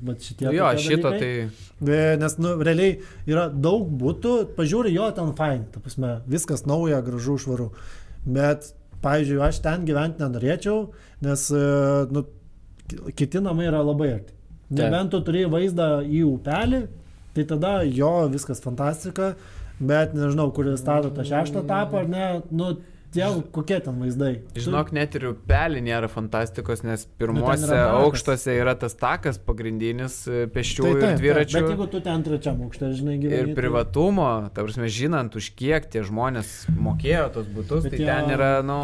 [0.03, 0.49] va šitie.
[0.51, 1.49] Jo, šito dalykai.
[1.79, 1.89] tai...
[1.95, 2.97] E, Nes, nu, realiai
[3.31, 7.69] yra daug būtų, pažiūri, jo, ten fine, ta prasme, viskas nauja, gražu, švaru.
[8.27, 8.73] Bet,
[9.03, 10.89] pavyzdžiui, aš ten gyventi nenorėčiau,
[11.23, 11.63] nes, e,
[12.11, 12.25] nu,
[12.91, 14.35] ki- kiti namai yra labai arti.
[14.79, 16.83] Nebent tu turi vaizdą į upelį,
[17.33, 19.33] tai tada jo, viskas fantastika,
[19.81, 22.73] bet nežinau, kur jis stato tą šeštą etapą ar ne, nu,
[23.13, 24.31] tie kokie ten vaizdai.
[24.57, 28.03] Žinok, net ir upelį nėra fantastikos, nes pirmuose yra takas.
[28.07, 31.53] aukštuose yra tas takas pagrindinis e, Tai pėsčiųjų taip, ir taip, dviračių.
[31.61, 33.39] Bet jeigu tu ten trečiam aukšte, žinai, gyveni.
[33.39, 38.01] Ir tai- privatumo, ta prasme, žinant, už kiek tie žmonės mokėjo tos būtus, Bet tai
[38.03, 38.79] jo- ten yra, nu,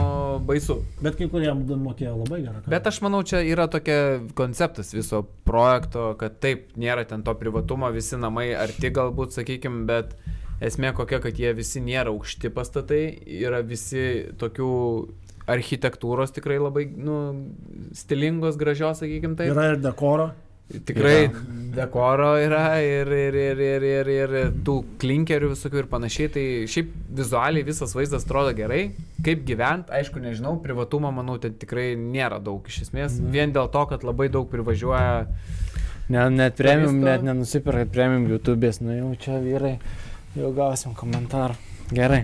[0.45, 0.79] baisu.
[1.01, 2.61] Bet kai kuriem mokėjo labai gerą.
[2.61, 2.69] kainą.
[2.69, 7.89] Bet aš manau, čia yra tokia konceptas viso projekto, kad taip, nėra ten to privatumo,
[7.93, 10.13] visi namai arti galbūt, sakykime, bet
[10.61, 13.03] esmė kokia, kad jie visi nėra aukšti pastatai,
[13.39, 14.05] yra visi
[14.39, 14.73] tokių
[15.49, 17.15] architektūros tikrai labai, nu,
[17.97, 19.53] stilingos, gražios, sakykime, taip.
[19.55, 20.29] Yra ir dekoro.
[20.69, 21.31] Tikrai
[21.73, 24.33] dekoro yra ir, ir, ir, ir, ir, ir
[24.65, 26.29] tų klinkerių visokių ir panašiai.
[26.35, 28.83] Tai šiaip vizualiai visas vaizdas atrodo gerai.
[29.25, 33.17] Kaip gyvent, aišku, nežinau, privatumo, manau, ten tikrai nėra daug iš esmės.
[33.17, 33.33] Mhm.
[33.33, 35.25] Vien dėl to, kad labai daug privažiuoja.
[36.09, 39.75] Ne, net premium, net nenusipirkat premium YouTube'ės, nu jau čia vyrai,
[40.37, 41.55] jau gausim komentarą.
[41.89, 42.19] Gerai.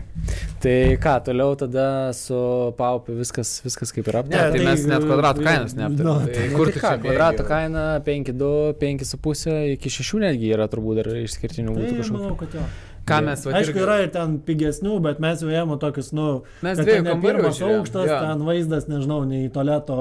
[0.62, 2.38] Tai ką, toliau tada su
[2.78, 4.52] paupiu viskas, viskas kaip ir Ne, aptarta.
[4.54, 6.26] tai tai, mes net kvadratų e, kainos nu, neaptarėme.
[6.26, 10.68] tai- Tai Nu, kur tai ką, čia kvadrato kaina 5,2, 5,5 iki 6 netgi yra
[10.70, 12.22] turbūt dar išskirtinių būtų Tai kažkokių.
[12.22, 12.62] manau, kad jo.
[13.06, 16.78] Ką mes va Aišku, yra ir ten pigesnių, bet mes jau ėmėm tokius, nu, Mes
[16.78, 18.20] kad dviejų ne kambarių pirmas aukštas, jo.
[18.22, 19.98] ten vaizdas, nežinau, nei į tualeto,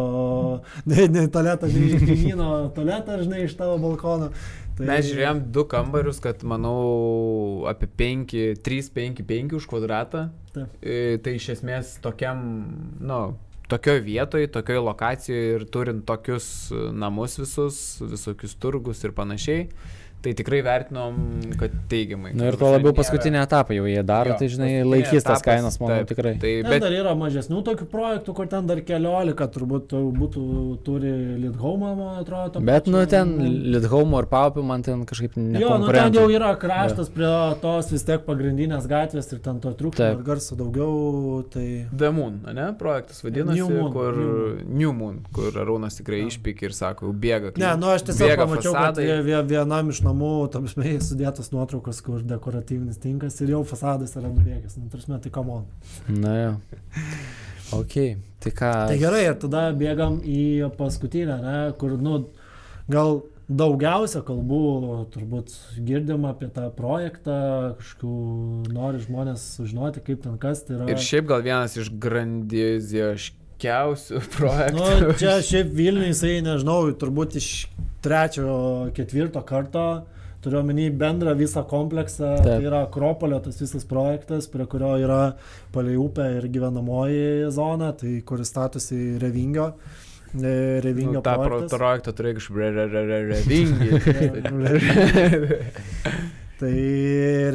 [0.88, 4.30] nei, nei į tualetą, nei kaimyno tualetą, žinai, iš tavo balkono.
[4.74, 8.34] Tai, Mes žiūrėjom du kambarius, kad manau apie 5,
[8.66, 10.28] 3, 5, 5 už kvadratą.
[10.54, 10.78] Taip.
[10.82, 12.40] E, Tai iš esmės tokiam,
[12.98, 13.20] nu,
[13.70, 16.48] tokioj vietoj, tokioj lokacijoje ir turint tokius
[16.92, 19.68] namus visus, visokius turgus ir panašiai,
[20.24, 21.18] tai tikrai vertinom,
[21.60, 22.32] kad teigiamai.
[22.34, 25.40] Na Nu, ir tuo labiau paskutinį etapą jau jie daro, Jo, tai žinai, laikys tas
[25.40, 26.32] etapas, kainas, manau, taip, tikrai.
[26.40, 30.44] Tai, Ten bet dar yra mažesnių tokių projektų, kur ten dar keliolika turbūt būtų,
[30.84, 31.12] turi
[31.44, 32.60] Lidhome, man atrodo.
[32.64, 33.34] Bet, nu, pačio- ten
[33.74, 38.02] Lidhome ir paupiu man ten kažkaip Jo, nu ten jau yra kraštas prie tos vis
[38.04, 40.18] tiek pagrindinės gatvės ir ten to Taip.
[40.18, 41.86] ir garso daugiau, tai...
[41.96, 44.74] The Moon, ne, projektas vadinasi, New Moon, kur New Moon.
[44.84, 46.28] New Moon, kur Arūnas tikrai Jo.
[46.30, 47.52] išpykė ir sako, bėga.
[47.58, 49.22] Ne, nu aš tiesiog pamačiau, kad fasadai.
[49.26, 50.13] vie- vienam iš namų,
[50.52, 54.78] tam smėjai sudėtos nuotraukos, kur dekoratyvinis tinkas ir jau fasadas yra nubėgęs.
[54.80, 55.66] Nu, tarsi, tai kamon.
[56.08, 56.54] Na jo.
[57.74, 57.94] Ok,
[58.44, 58.72] tai ką.
[58.90, 62.18] Tai gerai, ir tada bėgam į paskutinę, ne, kur, nu,
[62.92, 64.60] gal daugiausia kalbų
[65.12, 65.52] turbūt
[65.84, 67.36] girdim apie tą projektą,
[67.80, 70.88] kažkokių nori žmonės sužinoti, kaip ten kas tai yra.
[70.92, 73.43] Ir šiaip gal vienas iš grandioziškiausių
[74.38, 74.88] projektų.
[75.04, 77.48] Nu, čia šiaip Vilniui jisai, nežinau, turbūt iš
[78.04, 79.84] trečio, ketvirto karto
[80.44, 82.34] turiu omeny bendrą visą kompleksą.
[82.36, 82.44] Taip.
[82.44, 85.22] Tai yra Akropolio tas visas projektas, prie kurio yra
[85.72, 89.70] palei upę ir gyvenamoji zona, tai kuris statosi Revingio.
[90.34, 91.78] e, Revingio Nu, tą pro- projektas.
[91.78, 93.88] projektą turėjo kažkaip re, re, re, re, revingi.
[96.58, 96.70] Tai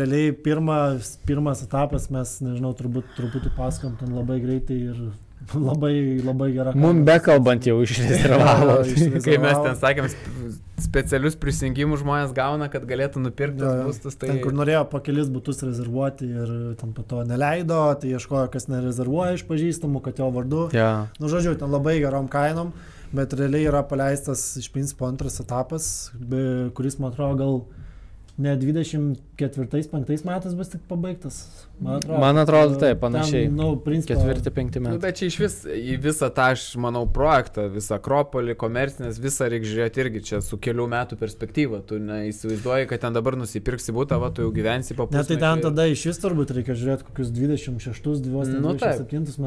[0.01, 4.97] realiai pirmas, pirmas etapas mes, nežinau, turbūt truputį paskom ten labai greitai ir
[5.69, 6.73] labai, labai gera.
[6.77, 8.81] Mums bekalbant jau išrezervavo.
[9.25, 13.73] Kai mes ten sakėm, sp- specialius prisijungimus žmonės gauna, kad galėtų nupirkti jo.
[13.87, 14.17] būstus.
[14.19, 14.31] Tai...
[14.31, 18.69] Ten, kur norėjo po kelis būtus rezervuoti ir ten po to neleido, tai ieškojo, kas
[18.71, 20.63] nerezervuoja iš pažįstamų, kad jo vardu.
[20.75, 21.09] Ja.
[21.21, 22.73] Nu, žodžiu, ten labai gerom kainom,
[23.15, 25.91] bet realiai yra paleistas iš principo antras etapas,
[26.77, 27.61] kuris, man atrodo, gal
[28.39, 31.39] ne 24-5 metais bus tik pabaigtas.
[31.79, 33.45] Man atrodo, Man atrodo, taip, panašiai.
[33.47, 34.99] Ten, nu, principo, Ketvirti, penkti Nu, metai.
[35.05, 39.69] bet čia iš vis į visą tą, aš manau, projektą, visą Akropolį, komercinės, visą reikia
[39.73, 41.79] žiūrėti irgi čia su kelių metų perspektyva.
[41.87, 45.63] Tu neįsivaizduoji, kad ten dabar nusipirksi būtą, va, tu jau gyvensi po Ne, tai ten
[45.63, 48.75] tada iš vis turbūt reikia žiūrėti kokius 26, 27 Nu,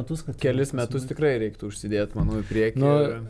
[0.01, 0.37] metus, kad...
[0.41, 2.81] kelis metus tikrai reiktų užsidėti, manau, į priekį.
[2.81, 3.23] Nu, ir-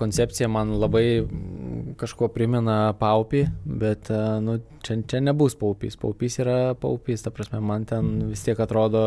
[0.00, 4.10] koncepcija man labai mm, kažko primena paupį, bet
[4.42, 5.96] nu, čia, čia nebus paupys.
[6.00, 9.04] Paupys yra paupys, ta prasme, man ten vis tiek atrodo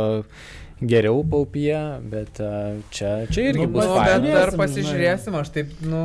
[0.82, 1.80] geriau paupyje,
[2.12, 2.42] bet
[2.94, 4.20] čia, čia irgi Nu, bus faina.
[4.22, 6.04] bet dar Pasižiūrėsim, aš taip, nu,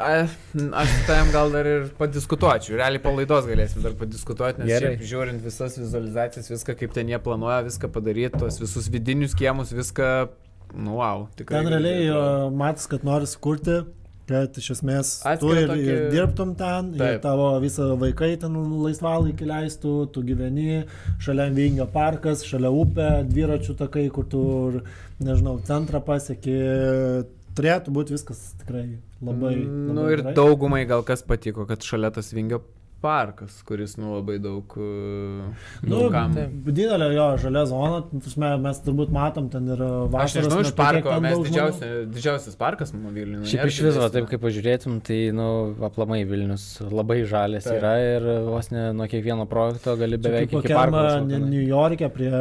[0.00, 2.78] A, aš su tavim gal dar ir padiskutuočiau.
[2.80, 4.94] Realiai po laidos galėsim dar padiskutuoti, nes Gerai.
[4.94, 9.74] šiaip žiūrint visas vizualizacijas, viską kaip ten jie planuoja, viską padaryti, tos visus vidinius kiemus,
[9.76, 10.08] viską,
[10.76, 11.62] nu, wow, tikrai.
[11.62, 13.84] Ten realiai matas, kad nori sukurti,
[14.26, 17.22] kad iš esmės tu Atskirą ir, tokį- ir dirbtum ten, ir Taip.
[17.26, 20.84] tavo visą vaikai ten laisvalaikį leistų, tu gyveni,
[21.20, 24.80] šalia Vingio parkas, šalia upė, dviračių takai, kur tu, ir,
[25.20, 26.56] nežinau, centrą pasieki.
[27.54, 29.52] Turėtų būti viskas tikrai labai.
[29.62, 30.32] Nu labai ir gerai.
[30.34, 32.62] daugumai gal kas patiko, kad šalia tas Vingio
[33.04, 34.74] parkas, kuris, nu, labai daug...
[34.80, 35.50] uh,
[35.84, 36.32] Nu, daugam-
[36.64, 38.00] didelė jo žalia zona,
[38.64, 40.24] mes turbūt matom ten ir vasaros.
[40.24, 43.46] Aš nežinau, iš parko, mes didžiausia, didžiausias parkas mano Vilniuje.
[43.52, 45.48] Šiaip iš viso, taip kaip pažiūrėtum, tai, nu,
[45.90, 47.78] aplamai Vilnius labai žalės Taip.
[47.82, 51.42] yra ir vos ne nuo kiekvieno projekto gali beveik kaip iki kokiam tenai.
[51.44, 52.32] New York'e prie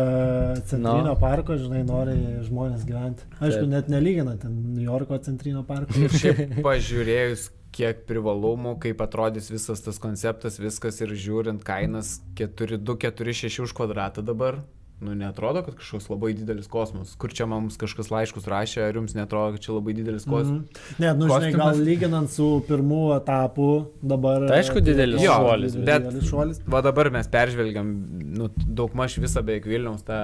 [0.63, 1.17] centrinio No.
[1.19, 2.15] parko, žinai, nori
[2.47, 3.27] žmonės gyventi.
[3.39, 3.71] Aišku, Taip.
[3.75, 5.91] net nelyginant ten New Yorko centrinio parko.
[5.99, 13.61] Ir šiaip pažiūrėjus, kiek privalumų, kaip atrodys visas tas konceptas, viskas ir žiūrint kainas 4-2-4-6
[13.65, 14.61] už kvadratą dabar.
[15.03, 17.09] Nu, netrodo, kad kažkoks labai didelis kosmos.
[17.19, 20.61] Kur čia mums kažkas laiškus rašė, ar jums netrodo, kad čia labai didelis kosmos?
[20.63, 21.01] Mhm.
[21.03, 23.67] Ne, nu, žinai, gal lyginant su pirmu etapu
[23.99, 24.45] dabar.
[24.47, 26.61] Tai aišku, didelis Jo, šuolis, bet- Didelis šuolis.
[26.71, 27.89] Va dabar mes peržvelgiam,
[28.37, 30.21] nu, daug maž visą beveik Vilniaus tą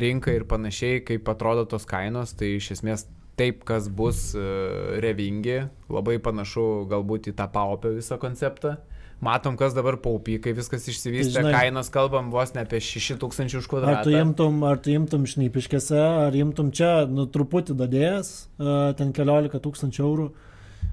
[0.00, 3.04] rinką ir panašiai, kaip atrodo tos kainos, tai iš esmės
[3.42, 8.78] taip, kas bus uh, revingi, labai panašu galbūt į tą paupio visą konceptą.
[9.22, 13.60] Matom, kas dabar paupy, kai viskas išsivystė, Tai kainos kalbam vos ne apie 6000 už
[13.60, 14.14] Ar tu kvadratą.
[14.18, 20.02] imtum, ar tu imtum šnypiškėse, ar imtum čia, nu, truputį dadėjęs, uh, ten keliolika tūkstančių
[20.08, 20.26] eurų.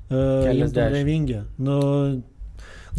[0.09, 0.93] Uh, Keliasdešimt.
[0.93, 1.41] Revingė.
[1.57, 1.79] Nu,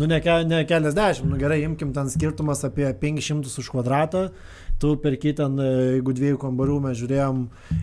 [0.01, 4.33] nu ne, ke, ne keliasdešimt, nu gerai, imkim ten skirtumas apie 500 už kvadratą.
[4.81, 7.41] Tu perki ten, e, jeigu dviejų kambarių mes žiūrėjom,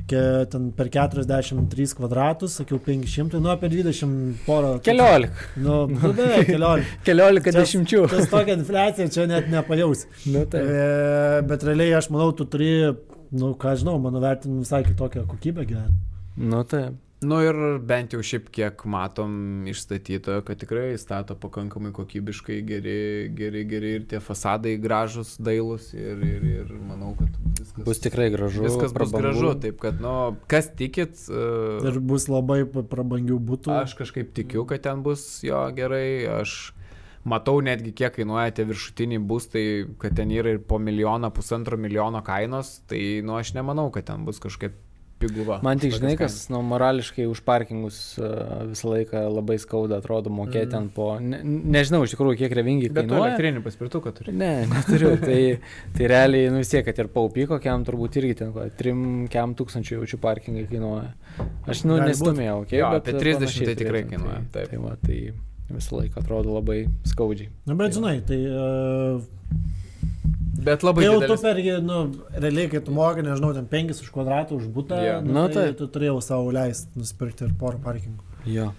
[0.09, 4.71] ke, ten per 43 kvadratus, sakiau 500, nu apie 20 porą.
[4.81, 5.45] Keliolika.
[5.61, 6.97] Nu, nu beveik keliolika.
[7.07, 8.01] Keliolika Čia- dešimčių.
[8.15, 10.07] Tas tokia infliacija čia net nepajaus.
[10.25, 10.63] Nu, tai.
[10.65, 12.71] E, bet realiai aš manau, tu turi,
[13.37, 16.01] nu ką žinau, mano vertinimu visai kitokią kokybę gyventi.
[16.37, 16.87] Nu, tai.
[17.25, 22.99] Nu ir bent jau šiaip kiek matom iš statytojo, kad tikrai stato pakankamai kokybiškai, geri,
[23.33, 28.29] geri, geri ir tie fasadai gražus, dailus ir, ir, ir manau, kad viskas Bus tikrai
[28.35, 28.61] gražu.
[28.67, 29.23] Viskas bus prabangu.
[29.23, 30.13] gražu, taip kad, nu,
[30.51, 33.73] kas tikit, uh, Ir bus labai prabangių būtų.
[33.81, 36.75] aš kažkaip tikiu, kad ten bus jo gerai, aš
[37.25, 39.63] matau netgi kiek kainuoja tie viršutiniai būstai,
[39.97, 44.21] kad ten yra ir po milijoną, pusantro milijono kainos, tai, nu, aš nemanau, kad ten
[44.27, 44.77] bus kažkaip
[45.19, 45.57] piguva.
[45.65, 50.29] Man tik už žinai, kas nu, morališkai už parkingus uh, visą laiką labai skauda, atrodo,
[50.33, 50.73] mokėti Mm.
[50.73, 51.07] ten po...
[51.19, 52.95] Ne, nežinau iš tikrųjų, kiek revingi kainas.
[52.97, 53.31] Bet tu kainuoja.
[53.33, 54.35] elektrinį paspirtuką turi.
[54.37, 55.13] Ne, neturiu.
[55.21, 55.39] Tai,
[55.97, 59.97] tai realiai, nu vis tiek, kad ir paupy kokiam turbūt irgi ten, ko, 3 tūkstančių
[59.99, 61.11] jaučių parkingai kainuoja.
[61.67, 64.69] Aš, nu, nestumėjau, okay, Jo, bet apie 30 panašiai tai tikrai kainuoja, Tai, taip.
[64.71, 65.17] tai, va, tai
[65.77, 67.49] visą laiką atrodo labai skaudžiai.
[67.67, 68.39] Na, bet Tai žinai, tai...
[68.45, 69.21] Uh,
[70.67, 71.43] Bet labai jau tu didelis.
[71.47, 71.99] pergi, nu,
[72.35, 75.19] realiai, kai tu moki, nežinau, ten 5 už kvadratą už būtą, Jo.
[75.23, 78.23] nu, Nu, tai, tai- tu turėjau savo leisti nusipirkti ir porą parkingų.
[78.47, 78.69] Jo.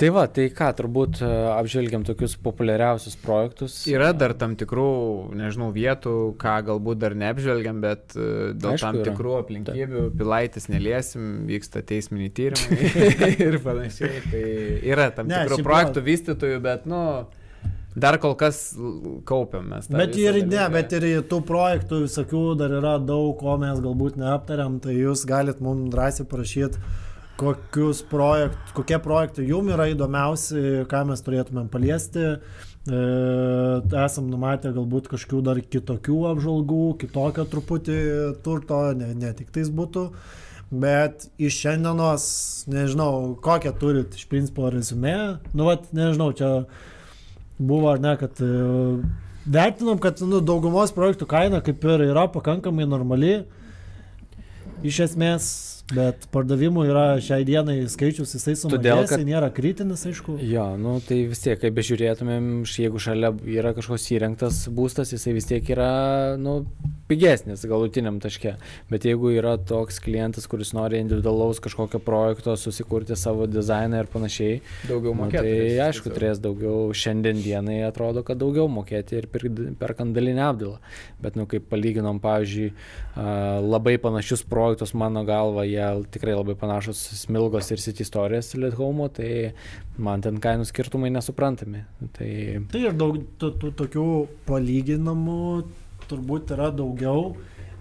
[0.00, 3.76] Tai va, tai ką, turbūt e, apžvelgiam tokius populiariausius projektus.
[3.86, 4.86] Yra dar tam tikrų,
[5.38, 9.06] nežinau, vietų, ką galbūt dar neapžvelgiam, bet e, dėl Aišku, tam yra.
[9.12, 14.24] tikrų aplinkybių pilaitis neliesim, vyksta teisminiai tyrimai ir panašiai.
[14.32, 14.44] Tai
[14.90, 17.04] yra tam Ne, tikrų projektų vystytojų, bet, nu,
[17.96, 18.60] dar kol kas
[19.28, 19.88] kaupiam mes.
[19.92, 24.78] Bet ir ne, bet ir tų projektų visokių dar yra daug, ko mes galbūt neaptariam,
[24.84, 26.80] tai jūs galit mums drąsiai parašyti,
[27.40, 32.32] kokius projektus, kokie projektai jums yra įdomiausi, ką mes turėtumėm paliesti.
[32.86, 32.98] E,
[34.04, 38.00] esam numatę galbūt kažkokių dar kitokių apžvalgų, kitokio truputį
[38.44, 40.10] turto, ne, ne tik tais būtų.
[40.66, 42.26] Bet iš šiandienos,
[42.70, 45.38] nežinau, kokią turit iš principo rezumė.
[45.54, 46.50] Nu, vat, nežinau, čia
[47.58, 48.50] buvo ar ne, kad e,
[49.46, 53.38] vertinom, kad nu, daugumos projektų kaina kaip ir yra pakankamai normali.
[54.86, 55.46] Iš esmės,
[55.94, 59.28] bet pardavimų yra šiai dienai skaičius, jisai Todėl, sumažėjęs, kad- kad...
[59.28, 60.38] nėra kritinis, aišku.
[60.42, 65.46] Jo, nu tai vis tiek, kaip bežiūrėtumėm, jeigu šalia yra kažkoks įrengtas būstas, jisai vis
[65.46, 66.64] tiek yra, nu,
[67.06, 68.56] pigesnis galutiniam taške.
[68.90, 74.58] Bet jeigu yra toks klientas, kuris nori individualaus kažkokio projekto, susikurti savo dizainą ir panašiai,
[74.88, 75.44] daugiau nu, mokėti.
[75.46, 79.30] tai aišku, turės daugiau, šiandien dienai atrodo, kad daugiau mokėti ir
[79.78, 80.80] perkant dalinę apdėlą.
[81.22, 82.72] Bet, nu, kaip palyginom, pavyzdžiui,
[83.14, 85.75] a, labai panašius projektus, mano galva, jie
[86.12, 89.30] tikrai labai panašus Smilgos ir City Stories Let Home, tai
[89.98, 91.84] man ten kainų skirtumai nesuprantami.
[92.16, 92.30] Tai
[92.72, 93.52] Tai ir daug tų,
[93.82, 94.06] tokių
[94.48, 95.42] palyginamų
[96.10, 97.34] turbūt yra daugiau.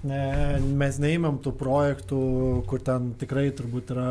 [0.06, 0.22] Ne,
[0.78, 2.20] mes neįmėm tų projektų,
[2.70, 4.10] kur ten tikrai turbūt yra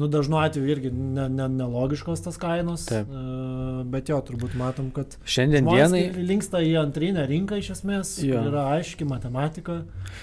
[0.00, 3.10] nu, dažnu atveju irgi ne, ne, nelogiškos tas kainos, Taip.
[3.12, 6.02] e, bet jo, turbūt matom, kad Šiandien dienai.
[6.16, 8.40] linksta į antrinę rinką iš esmės, Jo.
[8.48, 9.82] yra aiški matematika,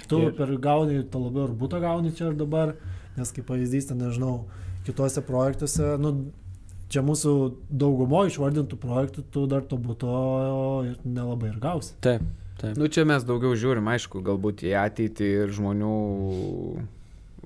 [0.09, 2.73] tu Ir- per gauni, to labiau ir būtų gauni čia ir dabar,
[3.17, 4.45] nes kaip pavyzdys, ten nežinau,
[4.87, 6.11] kituose projektuose, nu,
[6.89, 7.31] čia mūsų
[7.69, 10.11] daugumo išvardintų projektų, tu dar to būto
[10.87, 11.93] ir nelabai ir gausi.
[12.01, 12.21] Taip,
[12.61, 12.77] taip.
[12.79, 15.91] Nu, čia mes daugiau žiūrim, aišku, galbūt į ateitį ir žmonių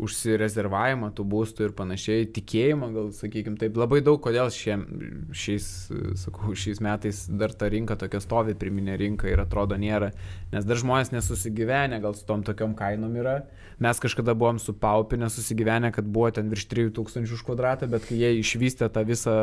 [0.01, 4.85] užsirezervavimą tų būstų ir panašiai, tikėjimą, gal sakykim, taip labai daug, kodėl šiem,
[5.35, 5.65] šiais,
[6.19, 10.11] sakau, šiais metais dar ta rinka tokia stovi, priminė rinka ir atrodo nėra,
[10.53, 13.41] nes dar žmonės nesusigyvenę, gal su tom tokiom kainom yra.
[13.81, 18.19] Mes kažkada buvom su Paupinė susigyvenę, kad buvo ten virš 3000 už kvadratą, bet kai
[18.19, 19.33] jie išvystė tą visą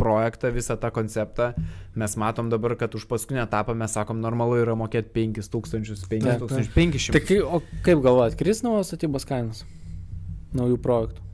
[0.00, 1.50] projektą, visą tą konceptą,
[1.94, 7.12] mes matom dabar, kad už paskutinę etapą mes sakom, normalu yra mokėti 5000, 5500.
[7.12, 9.64] Tai kai, o kaip galvojat, kris naujos statybos kainos?
[10.54, 11.33] Naujų projektų.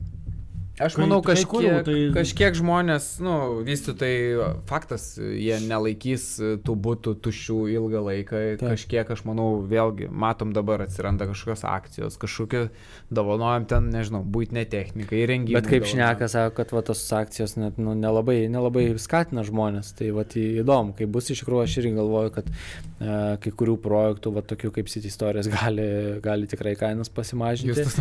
[0.81, 3.35] Aš Kai manau, tikrai kažkiek, kuriau, tai- kažkiek žmonės, nu,
[3.67, 6.25] vystytojai, faktas, jie nelaikys
[6.65, 8.41] tų būtų tuščių ilgą laiką.
[8.57, 8.69] Taip.
[8.73, 12.69] Kažkiek, aš manau, vėlgi, matom dabar atsiranda kažkokios akcijos, kažkokie
[13.11, 15.59] dovanojam ten, nežinau, būtinė technika, įrengimai.
[15.59, 16.17] Bet kaip dovanojam.
[16.17, 19.93] šneka, sako, kad va, tos akcijos net nu, nelabai, nelabai skatina žmonės.
[19.97, 23.77] Tai va, į- įdomu, kaip bus iš tikrųjų, aš irgi galvoju, kad e, kai kurių
[23.81, 27.71] projektų, va, tokių kaip City Stories, gali, gali tikrai kainas pasimažinti.
[27.73, 27.99] Jūs tas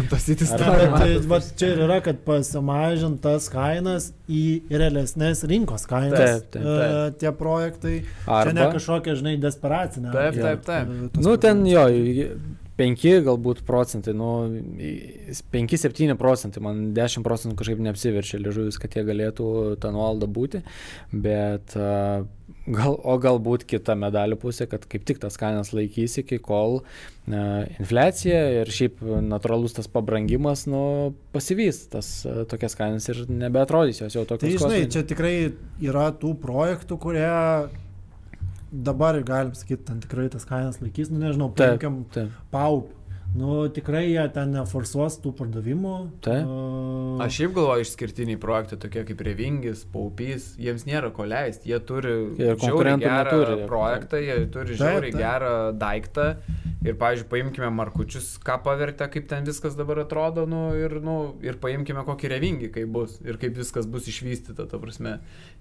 [0.52, 2.24] Ar- Ne, Ar- bet tai, va, čia ir yra, kad
[2.70, 6.18] pasimažintas kainas į realesnės rinkos kainas.
[6.18, 7.18] Taip, taip, e, taip.
[7.20, 7.96] Tie projektai.
[8.24, 10.14] Čia ne Arba, kažkokia, žinai, desperacinė.
[10.14, 10.90] Taip, taip, taip.
[10.90, 11.84] e, tos nu, ten jo,
[12.80, 14.30] 5 galbūt procentai, nu,
[15.52, 19.50] 5-7 procentai, man 10 procentų kažkaip neapsiverčia ližuvis, kad jie galėtų
[19.82, 20.62] tą nuolaidą būti,
[21.12, 22.22] bet a,
[22.66, 27.64] gal, o galbūt kita medalio pusė, kad kaip tik tas kainas laikys iki kol a,
[27.80, 29.00] infliacija ir šiaip
[29.30, 30.82] natūralus tas pabrangimas, nu,
[31.34, 34.58] pasivys tas a, tokias kainas ir nebeatrodys jos jau Tai tokios.
[34.60, 34.92] žinai, kosminės.
[34.94, 35.34] čia tikrai
[35.80, 37.30] yra tų projektų, kurie
[38.70, 42.04] dabar galim sakyti, ten tikrai tas kainas laikys, nu nežinau, paimkim
[42.54, 42.92] paup.
[43.36, 45.92] Nu tikrai jie ten neforsuos tų pardavimų.
[46.24, 46.48] Taip.
[46.50, 51.78] Uh, Aš šiaip galvoju, išskirtiniai projektai tokie kaip Revingis, Paupys, jiems nėra ko leisti, jie
[51.86, 53.68] turi žiauriai gerą neturi.
[53.70, 55.20] projektą, jie turi Taip, žiauriai taip.
[55.22, 56.26] gerą daiktą.
[56.80, 61.58] Ir, pavyzdžiui, paimkime Markučius, ką pavertė, kaip ten viskas dabar atrodo, nu, ir, nu, ir
[61.60, 65.18] paimkime kokį revingį, kaip bus, ir kaip viskas bus išvystyta, ta prasme.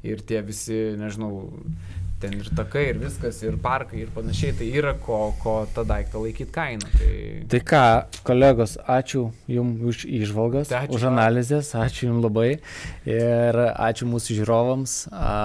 [0.07, 1.49] Ir tie visi, nežinau,
[2.20, 6.22] ten ir takai, ir viskas, ir parkai, ir panašiai, tai yra ko, ko tą daiktą
[6.24, 6.89] laikyti kainą.
[6.93, 7.11] Tai...
[7.53, 7.84] Tai ką,
[8.28, 12.47] kolegos, ačiū Jums už išvalgas, Tai ačiū už analizės, ačiū Jums labai
[13.09, 14.95] ir ačiū mūsų žiūrovams.
[15.15, 15.36] A,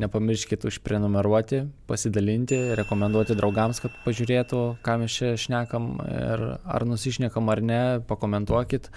[0.00, 7.64] nepamirškit užprenumeruoti, pasidalinti, rekomenduoti draugams, kad pažiūrėtų, ką mes čia šnekam ir ar nusišnekam ar
[7.64, 8.90] ne, pakomentuokit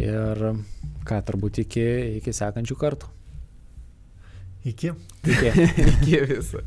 [0.00, 0.44] ir
[1.08, 1.88] ką, turbūt iki,
[2.20, 3.14] iki sekančių kartų.
[4.64, 4.92] Iki.
[5.24, 5.46] Iki.
[6.02, 6.58] Iki viso.